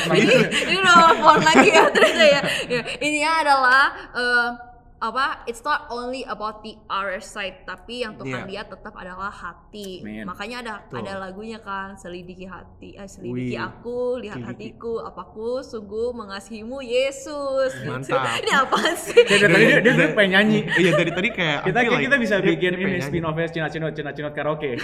Trees? 0.02 0.28
ini 0.66 0.76
udah 0.80 1.14
pohon 1.20 1.42
lagi 1.44 1.68
ya 1.68 1.84
terus 1.92 2.14
ya. 2.16 2.42
ya. 2.66 2.82
Ininya 2.98 3.32
adalah 3.44 3.84
eh, 4.16 4.71
apa 5.02 5.42
it's 5.44 5.60
not 5.60 5.90
only 5.90 6.22
about 6.24 6.62
the 6.62 6.78
other 6.86 7.18
side 7.18 7.66
tapi 7.66 8.00
yang 8.00 8.14
Tuhan 8.14 8.46
Iya. 8.46 8.46
lihat 8.46 8.66
tetap 8.70 8.94
adalah 8.94 9.28
hati 9.28 9.98
Amen. 9.98 10.24
makanya 10.24 10.56
ada 10.62 10.74
Betul. 10.86 10.98
ada 11.02 11.12
lagunya 11.20 11.58
kan 11.58 11.98
selidiki 11.98 12.46
hati 12.46 12.94
eh, 12.94 13.04
selidiki 13.04 13.52
Wih, 13.52 13.58
aku 13.58 13.98
lihat 14.16 14.38
selidiki. 14.38 14.78
hatiku 14.78 15.02
apaku 15.02 15.58
sungguh 15.60 16.14
mengasihimu 16.14 16.78
Yesus 16.80 17.74
gitu. 17.74 17.90
Mantap. 17.90 18.38
ini 18.38 18.52
apa 18.54 18.78
sih 18.94 19.26
Dari 19.26 19.42
tadi 19.42 19.64
dia, 19.66 19.78
dia 19.80 19.92
tuh 19.92 20.08
pengen 20.14 20.30
nyanyi. 20.32 20.60
Iya 20.70 20.90
dari 20.94 21.10
tadi 21.10 21.28
kayak 21.30 21.58
Kita 21.66 21.78
feel 21.78 21.90
like 21.90 22.04
kita 22.06 22.16
bisa 22.16 22.34
dia- 22.38 22.46
bikin 22.48 22.70
dia 22.72 22.86
ini 22.86 23.00
spin 23.02 23.24
off 23.26 23.36
Cina 23.50 23.66
Cina 23.66 23.86
Cina 23.90 24.10
Cina 24.12 24.30
karaoke. 24.30 24.78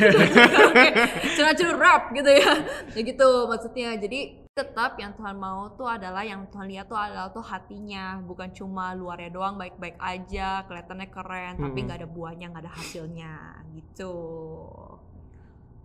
curhat 1.39 1.59
rap 1.79 2.03
gitu 2.11 2.31
ya 2.31 2.53
ya 2.91 3.03
gitu 3.03 3.29
maksudnya 3.47 3.95
jadi 3.97 4.48
tetap 4.59 4.99
yang 4.99 5.15
Tuhan 5.15 5.39
mau 5.39 5.71
tuh 5.79 5.87
adalah 5.87 6.27
yang 6.27 6.51
Tuhan 6.51 6.67
lihat 6.67 6.91
tuh 6.91 6.99
adalah 6.99 7.31
tuh 7.31 7.47
hatinya 7.47 8.19
bukan 8.19 8.51
cuma 8.51 8.91
luarnya 8.99 9.31
doang 9.31 9.55
baik-baik 9.55 9.95
aja 10.03 10.67
kelihatannya 10.67 11.09
keren 11.15 11.55
tapi 11.63 11.71
Mm-mm. 11.71 11.87
nggak 11.87 11.99
ada 12.03 12.09
buahnya 12.11 12.47
nggak 12.51 12.65
ada 12.67 12.73
hasilnya 12.75 13.35
gitu 13.79 14.15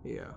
Iya. 0.04 0.30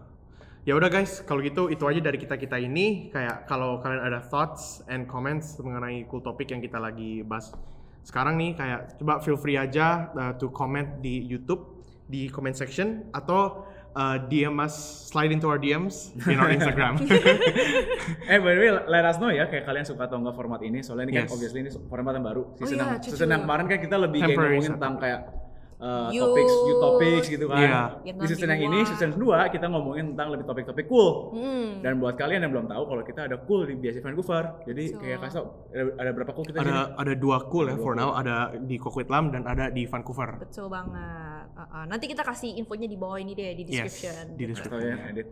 Ya 0.66 0.75
udah 0.75 0.90
guys, 0.90 1.22
kalau 1.22 1.42
gitu 1.46 1.70
itu 1.70 1.83
aja 1.87 2.03
dari 2.03 2.18
kita 2.18 2.35
kita 2.38 2.59
ini. 2.59 3.11
Kayak 3.11 3.46
kalau 3.46 3.79
kalian 3.79 4.03
ada 4.03 4.18
thoughts 4.22 4.83
and 4.90 5.07
comments 5.07 5.59
mengenai 5.62 6.07
cool 6.11 6.22
topik 6.22 6.51
yang 6.51 6.62
kita 6.62 6.79
lagi 6.79 7.22
bahas 7.22 7.55
sekarang 8.07 8.38
nih, 8.38 8.55
kayak 8.55 8.81
coba 9.03 9.18
feel 9.22 9.38
free 9.38 9.59
aja 9.59 10.11
uh, 10.14 10.33
to 10.38 10.51
comment 10.55 11.03
di 11.03 11.22
YouTube 11.27 11.83
di 12.07 12.31
comment 12.31 12.55
section 12.55 13.11
atau 13.11 13.66
uh, 13.96 14.16
DM 14.28 14.61
us 14.61 15.09
slide 15.09 15.32
into 15.32 15.48
our 15.48 15.56
DMs 15.56 16.12
in 16.28 16.37
our 16.37 16.52
Instagram. 16.52 17.00
eh 18.30 18.38
by 18.38 18.52
the 18.52 18.61
way, 18.61 18.70
let 18.85 19.04
us 19.09 19.16
know 19.16 19.32
ya 19.32 19.48
kayak 19.48 19.64
kalian 19.64 19.88
suka 19.88 20.04
atau 20.04 20.20
enggak 20.20 20.37
format 20.37 20.61
ini. 20.61 20.85
Soalnya 20.85 21.09
ini 21.09 21.14
kan 21.16 21.24
Yes. 21.26 21.32
obviously 21.32 21.64
ini 21.64 21.70
format 21.88 22.12
yang 22.12 22.26
baru. 22.28 22.42
Season, 22.61 22.76
iya, 22.76 22.85
yang, 22.85 23.00
cucu. 23.00 23.11
season 23.16 23.28
yang 23.32 23.42
kemarin 23.48 23.64
kan 23.66 23.78
kita 23.80 23.96
lebih 23.96 24.20
kayak 24.20 24.37
ngomongin 24.37 24.72
tentang 24.76 24.94
kayak 25.00 25.20
uh, 25.79 26.09
Youth. 26.09 26.23
topics, 26.27 26.55
new 26.62 26.77
topics 26.79 27.27
gitu 27.29 27.47
kan. 27.47 27.59
Iya. 27.59 27.81
Yang 28.03 28.17
Di 28.17 28.27
season 28.31 28.49
yang 28.49 28.62
ini, 28.65 28.79
season 28.85 29.11
2 29.12 29.23
kita 29.49 29.67
ngomongin 29.67 30.12
tentang 30.12 30.29
lebih 30.31 30.45
topik-topik 30.45 30.87
cool. 30.87 31.33
Hmm. 31.33 31.81
Dan 31.81 31.97
buat 31.97 32.15
kalian 32.15 32.41
yang 32.41 32.53
belum 32.53 32.67
tahu 32.67 32.83
kalau 32.85 33.03
kita 33.03 33.21
ada 33.25 33.37
cool 33.43 33.65
di 33.65 33.75
BSC 33.75 34.01
Vancouver. 34.01 34.45
Jadi 34.65 34.85
Betul. 34.89 35.01
kayak 35.01 35.19
kasih 35.23 35.41
ada, 35.69 35.83
ada 35.97 36.11
berapa 36.12 36.31
cool 36.31 36.45
kita 36.45 36.57
di 36.57 36.62
sini? 36.62 36.73
ada 36.73 36.83
ada 36.97 37.12
dua 37.15 37.37
cool 37.47 37.67
ya 37.67 37.69
Ada 37.69 37.75
dua 37.75 37.83
for 37.83 37.93
cool. 37.93 38.03
now, 38.03 38.11
ada 38.12 38.35
di 38.57 38.77
Coquitlam 38.77 39.25
dan 39.31 39.43
ada 39.45 39.69
di 39.69 39.85
Vancouver. 39.85 40.31
betul 40.39 40.67
banget 40.67 41.45
Uh-uh. 41.57 41.85
nanti 41.87 42.05
kita 42.05 42.21
kasih 42.21 42.53
infonya 42.55 42.85
di 42.85 42.95
bawah 42.95 43.17
ini 43.17 43.33
deh 43.33 43.55
di 43.55 43.65
Yes, 43.67 43.89
description 43.89 44.25
di 44.31 44.45
Atau 44.45 44.51
description. 44.53 44.93
ya, 44.93 44.97
edit. 45.09 45.27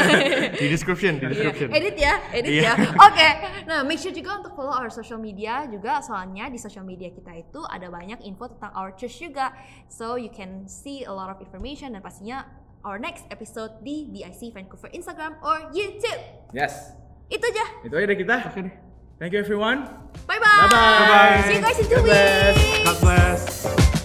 di 0.60 0.66
description, 0.68 1.12
di 1.12 1.20
Iya, 1.20 1.28
description. 1.28 1.68
edit 1.72 1.96
ya, 1.96 2.14
edit 2.30 2.52
Iya. 2.52 2.62
ya. 2.62 2.74
Oke. 3.00 3.28
Nah, 3.64 3.78
make 3.82 3.98
sure 3.98 4.10
juga 4.10 4.38
untuk 4.38 4.52
follow 4.54 4.70
our 4.70 4.86
social 4.88 5.18
media 5.18 5.66
juga 5.66 5.98
soalnya 5.98 6.46
di 6.46 6.56
social 6.56 6.82
media 6.82 7.10
kita 7.10 7.32
itu 7.34 7.60
ada 7.64 7.88
banyak 7.88 8.22
info 8.22 8.46
tentang 8.48 8.70
our 8.72 8.94
church 8.94 9.18
juga. 9.20 9.50
So 9.88 10.16
you 10.16 10.30
can 10.30 10.66
see 10.66 11.04
a 11.06 11.12
lot 11.12 11.30
of 11.30 11.38
information 11.38 11.94
dan 11.94 12.02
pastinya 12.02 12.44
our 12.84 12.98
next 13.00 13.24
episode 13.30 13.80
di 13.80 14.10
BIC 14.10 14.52
Vancouver 14.52 14.90
Instagram 14.92 15.38
or 15.40 15.70
YouTube. 15.72 16.20
yes. 16.52 16.92
Itu 17.32 17.40
aja. 17.40 17.64
Itu 17.80 17.94
aja 17.96 18.04
dari 18.04 18.18
kita. 18.20 18.36
Oke 18.52 18.60
deh. 18.68 18.74
Thank 19.16 19.32
you 19.32 19.40
everyone. 19.40 19.88
Bye 20.28 20.36
bye. 20.42 20.68
Bye-bye. 20.68 21.40
See 21.48 21.56
you 21.56 21.64
guys 21.64 21.78
in 21.80 21.86
two 21.88 21.96
God 21.96 22.04
bless. 22.04 22.54
weeks. 22.58 22.84
God 22.84 22.98
bless. 23.00 24.03